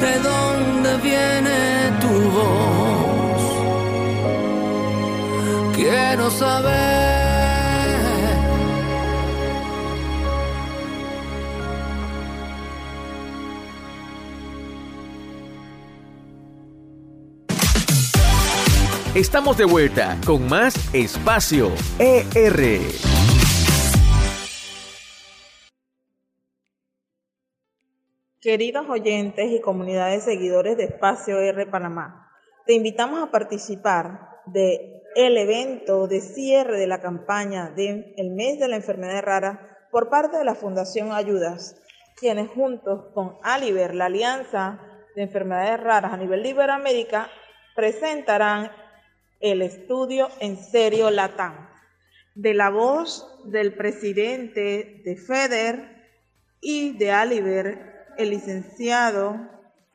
de 0.00 0.14
dónde 0.28 0.96
viene 1.08 1.56
tu 2.00 2.12
voz. 2.38 3.42
quiero 5.76 6.28
saber. 6.28 7.05
Estamos 19.16 19.56
de 19.56 19.64
vuelta 19.64 20.20
con 20.26 20.46
más 20.46 20.94
Espacio 20.94 21.72
ER. 21.98 22.80
Queridos 28.42 28.86
oyentes 28.90 29.52
y 29.52 29.62
comunidades 29.62 30.24
seguidores 30.24 30.76
de 30.76 30.84
Espacio 30.84 31.40
R 31.40 31.64
Panamá, 31.64 32.30
te 32.66 32.74
invitamos 32.74 33.22
a 33.22 33.30
participar 33.30 34.20
de 34.44 35.00
el 35.14 35.38
evento 35.38 36.08
de 36.08 36.20
cierre 36.20 36.78
de 36.78 36.86
la 36.86 37.00
campaña 37.00 37.70
del 37.70 38.12
el 38.18 38.32
mes 38.32 38.60
de 38.60 38.68
la 38.68 38.76
enfermedad 38.76 39.22
rara 39.22 39.78
por 39.90 40.10
parte 40.10 40.36
de 40.36 40.44
la 40.44 40.54
Fundación 40.54 41.12
Ayudas, 41.12 41.80
quienes 42.16 42.50
juntos 42.50 43.06
con 43.14 43.38
Aliver, 43.42 43.94
la 43.94 44.06
Alianza 44.06 44.78
de 45.14 45.22
Enfermedades 45.22 45.80
Raras 45.80 46.12
a 46.12 46.18
nivel 46.18 46.42
de 46.42 46.50
Iberoamérica, 46.50 47.30
presentarán 47.74 48.70
el 49.40 49.62
estudio 49.62 50.28
en 50.40 50.56
serio 50.56 51.10
Latam. 51.10 51.68
De 52.34 52.54
la 52.54 52.70
voz 52.70 53.26
del 53.44 53.74
presidente 53.74 55.02
de 55.04 55.16
FEDER 55.16 55.96
y 56.60 56.96
de 56.98 57.12
Aliver, 57.12 58.14
el 58.18 58.30
licenciado 58.30 59.38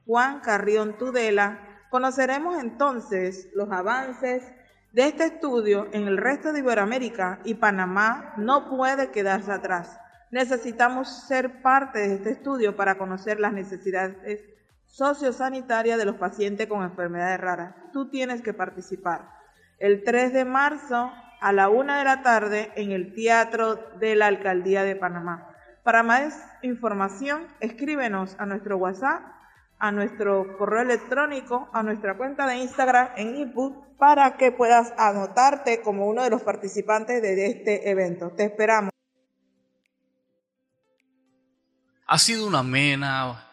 Juan 0.05 0.39
Carrión 0.41 0.97
Tudela, 0.97 1.85
conoceremos 1.89 2.61
entonces 2.61 3.49
los 3.53 3.71
avances 3.71 4.43
de 4.91 5.07
este 5.07 5.25
estudio 5.25 5.87
en 5.93 6.07
el 6.07 6.17
resto 6.17 6.51
de 6.51 6.59
Iberoamérica 6.59 7.39
y 7.43 7.53
Panamá 7.55 8.33
no 8.37 8.69
puede 8.69 9.11
quedarse 9.11 9.51
atrás. 9.51 9.97
Necesitamos 10.31 11.27
ser 11.27 11.61
parte 11.61 11.99
de 11.99 12.15
este 12.15 12.31
estudio 12.31 12.75
para 12.75 12.97
conocer 12.97 13.39
las 13.39 13.53
necesidades 13.53 14.41
sociosanitarias 14.91 15.97
de 15.97 16.05
los 16.05 16.17
pacientes 16.17 16.67
con 16.67 16.83
enfermedades 16.83 17.39
raras. 17.39 17.75
Tú 17.91 18.09
tienes 18.09 18.41
que 18.41 18.53
participar. 18.53 19.29
El 19.79 20.03
3 20.03 20.33
de 20.33 20.45
marzo 20.45 21.11
a 21.39 21.51
la 21.53 21.69
una 21.69 21.97
de 21.97 22.03
la 22.03 22.21
tarde 22.21 22.71
en 22.75 22.91
el 22.91 23.15
Teatro 23.15 23.75
de 23.97 24.15
la 24.15 24.27
Alcaldía 24.27 24.83
de 24.83 24.95
Panamá. 24.95 25.47
Para 25.83 26.03
más 26.03 26.37
información, 26.61 27.47
escríbenos 27.59 28.35
a 28.37 28.45
nuestro 28.45 28.77
WhatsApp, 28.77 29.23
a 29.79 29.91
nuestro 29.91 30.57
correo 30.57 30.83
electrónico, 30.83 31.69
a 31.73 31.81
nuestra 31.81 32.15
cuenta 32.15 32.45
de 32.45 32.57
Instagram 32.57 33.09
en 33.15 33.35
input 33.37 33.97
para 33.97 34.37
que 34.37 34.51
puedas 34.51 34.93
anotarte 34.97 35.81
como 35.81 36.05
uno 36.07 36.23
de 36.23 36.29
los 36.29 36.43
participantes 36.43 37.21
de 37.21 37.47
este 37.47 37.89
evento. 37.89 38.29
Te 38.31 38.43
esperamos. 38.43 38.91
Ha 42.05 42.17
sido 42.19 42.45
una 42.45 42.59
amena 42.59 43.50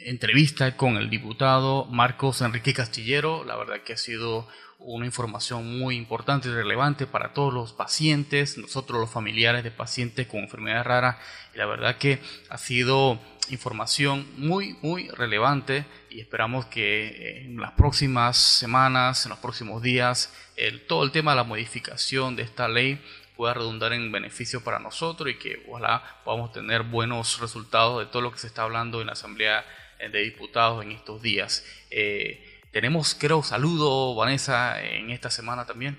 entrevista 0.00 0.76
con 0.76 0.96
el 0.96 1.10
diputado 1.10 1.86
Marcos 1.86 2.40
Enrique 2.40 2.72
Castillero. 2.72 3.44
La 3.44 3.56
verdad 3.56 3.82
que 3.82 3.94
ha 3.94 3.96
sido 3.96 4.46
una 4.78 5.06
información 5.06 5.78
muy 5.78 5.96
importante 5.96 6.48
y 6.48 6.52
relevante 6.52 7.06
para 7.06 7.32
todos 7.32 7.52
los 7.52 7.72
pacientes, 7.72 8.58
nosotros 8.58 9.00
los 9.00 9.10
familiares 9.10 9.64
de 9.64 9.70
pacientes 9.70 10.26
con 10.26 10.40
enfermedades 10.40 10.86
raras. 10.86 11.16
Y 11.54 11.58
la 11.58 11.66
verdad 11.66 11.96
que 11.96 12.20
ha 12.50 12.58
sido 12.58 13.18
información 13.50 14.26
muy, 14.36 14.76
muy 14.82 15.08
relevante 15.08 15.86
y 16.10 16.20
esperamos 16.20 16.66
que 16.66 17.42
en 17.44 17.60
las 17.60 17.72
próximas 17.72 18.36
semanas, 18.36 19.24
en 19.24 19.30
los 19.30 19.38
próximos 19.38 19.82
días, 19.82 20.32
el, 20.56 20.86
todo 20.86 21.04
el 21.04 21.10
tema 21.10 21.32
de 21.32 21.36
la 21.36 21.44
modificación 21.44 22.36
de 22.36 22.42
esta 22.42 22.68
ley 22.68 23.00
pueda 23.36 23.54
redundar 23.54 23.92
en 23.92 24.10
beneficio 24.10 24.64
para 24.64 24.78
nosotros 24.78 25.30
y 25.30 25.38
que 25.38 25.64
ojalá 25.68 26.20
podamos 26.24 26.52
tener 26.52 26.82
buenos 26.82 27.40
resultados 27.40 28.04
de 28.04 28.10
todo 28.10 28.22
lo 28.22 28.32
que 28.32 28.38
se 28.38 28.46
está 28.46 28.62
hablando 28.62 29.00
en 29.00 29.06
la 29.06 29.12
Asamblea 29.12 29.64
de 29.98 30.22
Diputados 30.22 30.84
en 30.84 30.92
estos 30.92 31.22
días. 31.22 31.64
Eh, 31.90 32.60
tenemos, 32.72 33.14
creo, 33.14 33.42
saludo, 33.42 34.14
Vanessa, 34.14 34.82
en 34.82 35.10
esta 35.10 35.30
semana 35.30 35.64
también. 35.66 35.98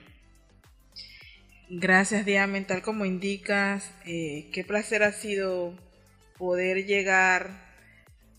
Gracias, 1.69 2.25
Diamen. 2.25 2.65
Tal 2.65 2.81
como 2.81 3.05
indicas, 3.05 3.91
eh, 4.05 4.49
qué 4.53 4.63
placer 4.63 5.03
ha 5.03 5.11
sido 5.11 5.73
poder 6.37 6.85
llegar 6.85 7.67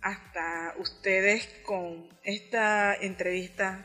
hasta 0.01 0.75
ustedes 0.79 1.49
con 1.65 2.09
esta 2.23 2.95
entrevista 2.95 3.85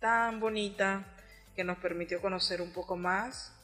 tan 0.00 0.40
bonita 0.40 1.06
que 1.54 1.64
nos 1.64 1.78
permitió 1.78 2.20
conocer 2.20 2.60
un 2.60 2.72
poco 2.72 2.96
más 2.96 3.54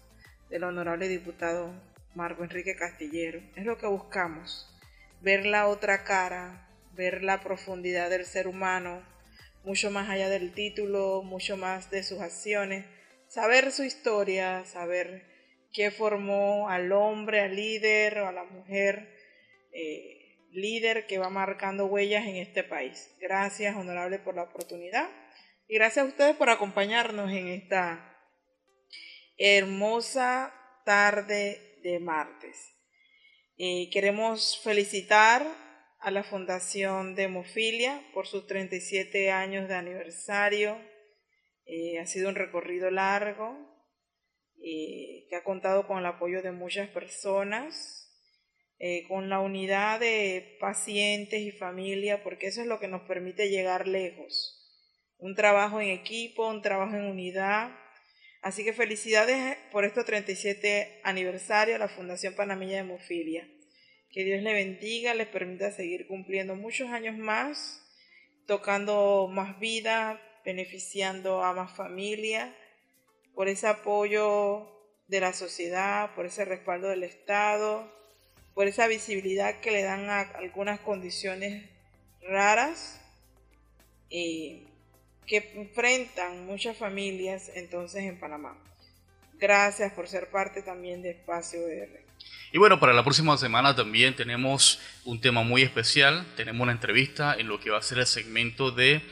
del 0.50 0.64
honorable 0.64 1.08
diputado 1.08 1.72
Marco 2.14 2.42
Enrique 2.42 2.74
Castillero. 2.76 3.40
Es 3.56 3.64
lo 3.64 3.78
que 3.78 3.86
buscamos, 3.86 4.68
ver 5.20 5.46
la 5.46 5.68
otra 5.68 6.04
cara, 6.04 6.68
ver 6.94 7.22
la 7.22 7.40
profundidad 7.40 8.10
del 8.10 8.24
ser 8.24 8.48
humano, 8.48 9.02
mucho 9.64 9.90
más 9.90 10.08
allá 10.08 10.28
del 10.28 10.52
título, 10.52 11.22
mucho 11.22 11.56
más 11.56 11.90
de 11.90 12.02
sus 12.02 12.20
acciones, 12.20 12.86
saber 13.28 13.72
su 13.72 13.84
historia, 13.84 14.64
saber 14.64 15.26
qué 15.72 15.90
formó 15.90 16.68
al 16.68 16.92
hombre, 16.92 17.40
al 17.40 17.54
líder 17.54 18.20
o 18.20 18.28
a 18.28 18.32
la 18.32 18.44
mujer 18.44 19.14
eh, 19.72 20.18
líder 20.50 21.06
que 21.06 21.18
va 21.18 21.28
marcando 21.28 21.86
huellas 21.86 22.26
en 22.26 22.36
este 22.36 22.64
país. 22.64 23.14
Gracias, 23.20 23.76
honorable, 23.76 24.18
por 24.18 24.34
la 24.34 24.44
oportunidad 24.44 25.08
y 25.68 25.74
gracias 25.74 26.06
a 26.06 26.08
ustedes 26.08 26.36
por 26.36 26.48
acompañarnos 26.48 27.30
en 27.30 27.48
esta 27.48 28.07
hermosa 29.38 30.52
tarde 30.84 31.80
de 31.82 31.98
martes. 32.00 32.74
Eh, 33.56 33.88
queremos 33.90 34.60
felicitar 34.62 35.46
a 36.00 36.10
la 36.10 36.22
Fundación 36.22 37.14
de 37.14 37.24
Hemofilia 37.24 38.02
por 38.12 38.26
sus 38.26 38.46
37 38.46 39.30
años 39.30 39.68
de 39.68 39.74
aniversario. 39.74 40.78
Eh, 41.64 41.98
ha 41.98 42.06
sido 42.06 42.28
un 42.28 42.34
recorrido 42.34 42.90
largo 42.90 43.66
que 44.60 45.36
ha 45.36 45.44
contado 45.44 45.86
con 45.86 45.98
el 45.98 46.06
apoyo 46.06 46.42
de 46.42 46.50
muchas 46.50 46.88
personas 46.88 48.08
eh, 48.80 49.08
con 49.08 49.28
la 49.28 49.40
unidad 49.40 49.98
de 49.98 50.56
pacientes 50.60 51.40
y 51.40 51.50
familia, 51.50 52.22
porque 52.22 52.46
eso 52.46 52.60
es 52.60 52.68
lo 52.68 52.78
que 52.78 52.86
nos 52.86 53.02
permite 53.02 53.50
llegar 53.50 53.88
lejos. 53.88 54.54
Un 55.18 55.34
trabajo 55.34 55.80
en 55.80 55.88
equipo, 55.88 56.48
un 56.48 56.62
trabajo 56.62 56.94
en 56.94 57.06
unidad. 57.06 57.76
Así 58.42 58.64
que 58.64 58.72
felicidades 58.72 59.56
por 59.72 59.84
estos 59.84 60.04
37 60.04 61.00
aniversario 61.02 61.74
a 61.74 61.78
la 61.78 61.88
Fundación 61.88 62.34
Panameña 62.34 62.74
de 62.74 62.78
Hemofilia. 62.80 63.48
Que 64.10 64.24
Dios 64.24 64.42
le 64.42 64.54
bendiga, 64.54 65.14
les 65.14 65.26
permita 65.26 65.70
seguir 65.72 66.06
cumpliendo 66.06 66.54
muchos 66.54 66.88
años 66.90 67.16
más, 67.16 67.82
tocando 68.46 69.28
más 69.30 69.58
vida, 69.58 70.20
beneficiando 70.44 71.42
a 71.42 71.52
más 71.52 71.76
familias, 71.76 72.54
por 73.34 73.48
ese 73.48 73.66
apoyo 73.66 74.68
de 75.08 75.20
la 75.20 75.32
sociedad, 75.32 76.14
por 76.14 76.26
ese 76.26 76.44
respaldo 76.44 76.88
del 76.88 77.04
Estado, 77.04 77.92
por 78.54 78.66
esa 78.66 78.86
visibilidad 78.86 79.60
que 79.60 79.70
le 79.70 79.82
dan 79.82 80.08
a 80.10 80.20
algunas 80.20 80.80
condiciones 80.80 81.68
raras 82.22 83.00
eh, 84.10 84.66
que 85.28 85.52
enfrentan 85.54 86.46
muchas 86.46 86.76
familias 86.76 87.50
entonces 87.54 88.02
en 88.04 88.18
Panamá. 88.18 88.56
Gracias 89.38 89.92
por 89.92 90.08
ser 90.08 90.30
parte 90.30 90.62
también 90.62 91.02
de 91.02 91.10
Espacio 91.10 91.60
R. 91.68 92.04
Y 92.50 92.58
bueno, 92.58 92.80
para 92.80 92.92
la 92.92 93.04
próxima 93.04 93.36
semana 93.36 93.76
también 93.76 94.16
tenemos 94.16 94.80
un 95.04 95.20
tema 95.20 95.42
muy 95.42 95.62
especial. 95.62 96.26
Tenemos 96.34 96.62
una 96.62 96.72
entrevista 96.72 97.36
en 97.38 97.46
lo 97.46 97.60
que 97.60 97.70
va 97.70 97.78
a 97.78 97.82
ser 97.82 97.98
el 97.98 98.06
segmento 98.06 98.72
de 98.72 99.02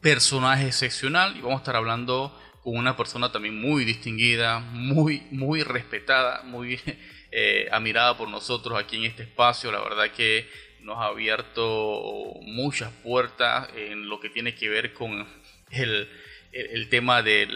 personaje 0.00 0.66
excepcional 0.66 1.36
y 1.36 1.40
vamos 1.40 1.58
a 1.58 1.62
estar 1.62 1.76
hablando 1.76 2.36
con 2.62 2.76
una 2.76 2.96
persona 2.96 3.30
también 3.30 3.60
muy 3.60 3.84
distinguida, 3.84 4.58
muy, 4.58 5.22
muy 5.30 5.62
respetada, 5.62 6.42
muy 6.42 6.80
eh, 7.30 7.68
admirada 7.70 8.16
por 8.16 8.28
nosotros 8.28 8.78
aquí 8.78 8.96
en 8.96 9.04
este 9.04 9.24
espacio. 9.24 9.70
La 9.70 9.80
verdad 9.80 10.10
que 10.10 10.48
nos 10.84 10.98
ha 10.98 11.06
abierto 11.06 12.34
muchas 12.42 12.92
puertas 13.02 13.68
en 13.74 14.08
lo 14.08 14.20
que 14.20 14.30
tiene 14.30 14.54
que 14.54 14.68
ver 14.68 14.92
con 14.92 15.26
el, 15.70 16.08
el, 16.52 16.88
tema 16.88 17.22
de 17.22 17.48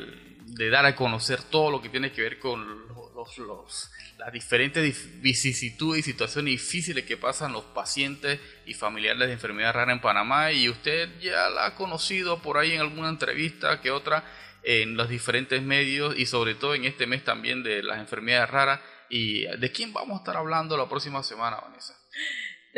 dar 0.71 0.87
a 0.87 0.97
conocer 0.97 1.43
todo 1.43 1.71
lo 1.71 1.81
que 1.81 1.89
tiene 1.89 2.11
que 2.11 2.23
ver 2.23 2.39
con 2.39 2.89
los, 3.15 3.39
los, 3.39 3.91
las 4.19 4.33
diferentes 4.33 5.21
vicisitudes 5.21 6.01
y 6.01 6.11
situaciones 6.11 6.53
difíciles 6.53 7.05
que 7.05 7.17
pasan 7.17 7.53
los 7.53 7.65
pacientes 7.65 8.41
y 8.67 8.75
familiares 8.75 9.29
de 9.29 9.33
enfermedad 9.33 9.75
rara 9.75 9.93
en 9.93 10.01
Panamá 10.01 10.53
y 10.53 10.69
usted 10.69 11.09
ya 11.21 11.51
la 11.51 11.67
ha 11.67 11.75
conocido 11.75 12.41
por 12.41 12.59
ahí 12.59 12.73
en 12.73 12.81
alguna 12.81 13.11
entrevista 13.11 13.81
que 13.81 13.91
otra 13.91 14.25
en 14.63 14.97
los 14.97 15.09
diferentes 15.09 15.63
medios 15.63 16.19
y 16.19 16.27
sobre 16.27 16.55
todo 16.55 16.75
en 16.75 16.85
este 16.85 17.07
mes 17.07 17.25
también 17.25 17.63
de 17.63 17.83
las 17.83 17.99
enfermedades 17.99 18.51
raras 18.51 18.81
¿Y 19.09 19.45
de 19.45 19.73
quién 19.73 19.93
vamos 19.93 20.17
a 20.17 20.19
estar 20.19 20.37
hablando 20.37 20.77
la 20.77 20.89
próxima 20.89 21.23
semana, 21.23 21.57
Vanessa? 21.57 21.95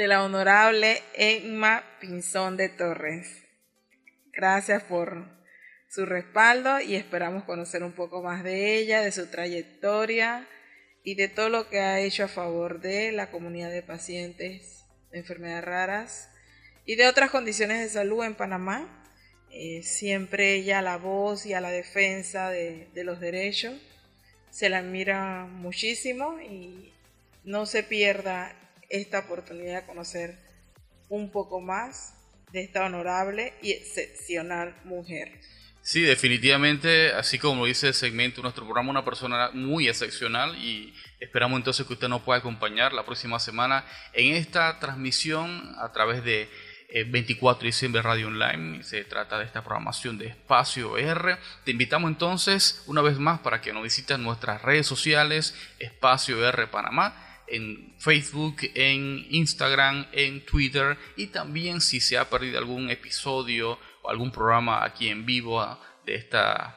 De 0.00 0.08
la 0.08 0.24
honorable 0.24 1.02
Emma 1.12 1.84
Pinzón 2.00 2.56
de 2.56 2.70
Torres. 2.70 3.44
Gracias 4.32 4.82
por 4.84 5.26
su 5.90 6.06
respaldo 6.06 6.80
y 6.80 6.94
esperamos 6.94 7.44
conocer 7.44 7.82
un 7.82 7.92
poco 7.92 8.22
más 8.22 8.42
de 8.42 8.78
ella, 8.78 9.02
de 9.02 9.12
su 9.12 9.26
trayectoria 9.26 10.48
y 11.04 11.16
de 11.16 11.28
todo 11.28 11.50
lo 11.50 11.68
que 11.68 11.80
ha 11.80 12.00
hecho 12.00 12.24
a 12.24 12.28
favor 12.28 12.80
de 12.80 13.12
la 13.12 13.30
comunidad 13.30 13.70
de 13.70 13.82
pacientes 13.82 14.86
de 15.10 15.18
enfermedades 15.18 15.64
raras 15.66 16.30
y 16.86 16.96
de 16.96 17.06
otras 17.06 17.30
condiciones 17.30 17.82
de 17.82 17.90
salud 17.90 18.24
en 18.24 18.36
Panamá. 18.36 19.04
Eh, 19.50 19.82
siempre 19.82 20.54
ella 20.54 20.78
a 20.78 20.82
la 20.82 20.96
voz 20.96 21.44
y 21.44 21.52
a 21.52 21.60
la 21.60 21.70
defensa 21.70 22.48
de, 22.48 22.88
de 22.94 23.04
los 23.04 23.20
derechos. 23.20 23.74
Se 24.48 24.70
la 24.70 24.78
admira 24.78 25.44
muchísimo 25.44 26.40
y 26.40 26.90
no 27.44 27.66
se 27.66 27.82
pierda 27.82 28.56
esta 28.90 29.20
oportunidad 29.20 29.80
de 29.80 29.86
conocer 29.86 30.38
un 31.08 31.30
poco 31.30 31.60
más 31.60 32.14
de 32.52 32.62
esta 32.62 32.84
honorable 32.84 33.54
y 33.62 33.72
excepcional 33.72 34.76
mujer. 34.84 35.40
Sí, 35.82 36.02
definitivamente, 36.02 37.12
así 37.12 37.38
como 37.38 37.64
dice 37.64 37.88
el 37.88 37.94
segmento, 37.94 38.42
nuestro 38.42 38.64
programa 38.64 38.90
una 38.90 39.04
persona 39.04 39.50
muy 39.54 39.88
excepcional 39.88 40.56
y 40.56 40.92
esperamos 41.20 41.56
entonces 41.58 41.86
que 41.86 41.94
usted 41.94 42.08
nos 42.08 42.22
pueda 42.22 42.40
acompañar 42.40 42.92
la 42.92 43.04
próxima 43.04 43.38
semana 43.38 43.86
en 44.12 44.34
esta 44.34 44.78
transmisión 44.78 45.74
a 45.80 45.90
través 45.92 46.22
de 46.22 46.50
24 47.06 47.60
eh, 47.60 47.62
de 47.62 47.66
diciembre 47.68 48.02
Radio 48.02 48.26
Online. 48.26 48.82
Se 48.82 49.04
trata 49.04 49.38
de 49.38 49.46
esta 49.46 49.62
programación 49.64 50.18
de 50.18 50.26
Espacio 50.26 50.98
R. 50.98 51.38
Te 51.64 51.70
invitamos 51.70 52.10
entonces 52.10 52.82
una 52.86 53.00
vez 53.00 53.18
más 53.18 53.40
para 53.40 53.62
que 53.62 53.72
nos 53.72 53.82
visites 53.82 54.18
nuestras 54.18 54.60
redes 54.60 54.86
sociales, 54.86 55.54
Espacio 55.78 56.46
R 56.46 56.66
Panamá 56.66 57.29
en 57.50 57.94
Facebook, 57.98 58.56
en 58.74 59.26
Instagram, 59.30 60.06
en 60.12 60.44
Twitter. 60.44 60.96
Y 61.16 61.28
también 61.28 61.80
si 61.80 62.00
se 62.00 62.18
ha 62.18 62.28
perdido 62.28 62.58
algún 62.58 62.90
episodio 62.90 63.78
o 64.02 64.10
algún 64.10 64.30
programa 64.30 64.84
aquí 64.84 65.08
en 65.08 65.26
vivo 65.26 65.60
ah, 65.60 65.80
de 66.06 66.14
esta 66.14 66.76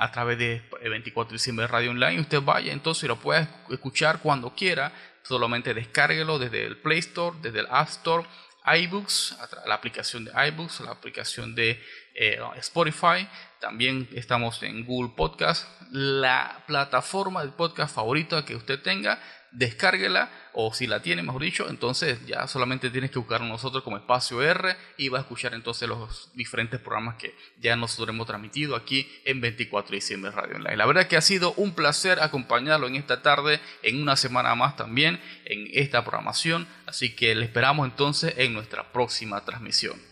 a 0.00 0.12
través 0.12 0.38
de 0.38 0.62
24 0.82 1.30
de 1.30 1.34
diciembre 1.36 1.66
Radio 1.66 1.92
Online, 1.92 2.20
usted 2.20 2.42
vaya 2.42 2.72
entonces 2.72 3.08
lo 3.08 3.16
puede 3.16 3.48
escuchar 3.70 4.20
cuando 4.20 4.54
quiera, 4.54 4.92
solamente 5.22 5.72
descárguelo 5.72 6.38
desde 6.38 6.66
el 6.66 6.76
Play 6.76 6.98
Store, 6.98 7.36
desde 7.40 7.60
el 7.60 7.66
App 7.70 7.88
Store, 7.88 8.26
iBooks, 8.66 9.38
la 9.66 9.74
aplicación 9.74 10.26
de 10.26 10.48
iBooks, 10.48 10.80
la 10.80 10.90
aplicación 10.90 11.54
de 11.54 11.82
eh, 12.14 12.38
Spotify, 12.56 13.26
también 13.60 14.08
estamos 14.12 14.62
en 14.62 14.84
Google 14.84 15.12
Podcast, 15.16 15.66
la 15.90 16.62
plataforma 16.66 17.44
de 17.44 17.50
podcast 17.50 17.94
favorita 17.94 18.44
que 18.44 18.56
usted 18.56 18.82
tenga, 18.82 19.20
descárguela 19.52 20.30
o 20.52 20.72
si 20.74 20.86
la 20.86 21.00
tiene, 21.00 21.22
mejor 21.22 21.42
dicho, 21.42 21.68
entonces 21.68 22.24
ya 22.26 22.46
solamente 22.46 22.90
tienes 22.90 23.10
que 23.10 23.18
buscar 23.18 23.40
nosotros 23.40 23.82
como 23.84 23.96
espacio 23.96 24.42
R 24.42 24.76
y 24.96 25.08
va 25.08 25.18
a 25.18 25.20
escuchar 25.22 25.54
entonces 25.54 25.88
los 25.88 26.30
diferentes 26.34 26.80
programas 26.80 27.16
que 27.16 27.34
ya 27.60 27.76
nosotros 27.76 28.08
hemos 28.08 28.26
transmitido 28.26 28.76
aquí 28.76 29.08
en 29.24 29.40
24 29.40 29.90
de 29.90 29.96
diciembre 29.96 30.30
Radio 30.30 30.56
Online. 30.56 30.76
La 30.76 30.86
verdad 30.86 31.06
que 31.06 31.16
ha 31.16 31.20
sido 31.20 31.52
un 31.54 31.74
placer 31.74 32.20
acompañarlo 32.20 32.86
en 32.88 32.96
esta 32.96 33.22
tarde, 33.22 33.60
en 33.82 34.02
una 34.02 34.16
semana 34.16 34.54
más 34.54 34.76
también 34.76 35.20
en 35.44 35.68
esta 35.72 36.02
programación, 36.04 36.66
así 36.86 37.14
que 37.14 37.34
le 37.34 37.44
esperamos 37.44 37.88
entonces 37.88 38.34
en 38.36 38.52
nuestra 38.52 38.92
próxima 38.92 39.44
transmisión. 39.44 40.10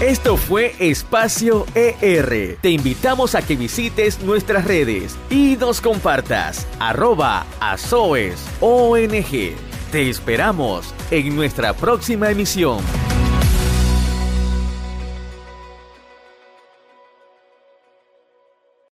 Esto 0.00 0.36
fue 0.36 0.76
Espacio 0.78 1.66
ER. 1.74 2.56
Te 2.60 2.70
invitamos 2.70 3.34
a 3.34 3.42
que 3.42 3.56
visites 3.56 4.20
nuestras 4.20 4.64
redes 4.64 5.18
y 5.28 5.56
nos 5.56 5.80
compartas. 5.80 6.68
Arroba 6.78 7.44
Azoes 7.58 8.46
ONG. 8.60 9.56
Te 9.90 10.08
esperamos 10.08 10.94
en 11.10 11.34
nuestra 11.34 11.72
próxima 11.72 12.30
emisión. 12.30 12.78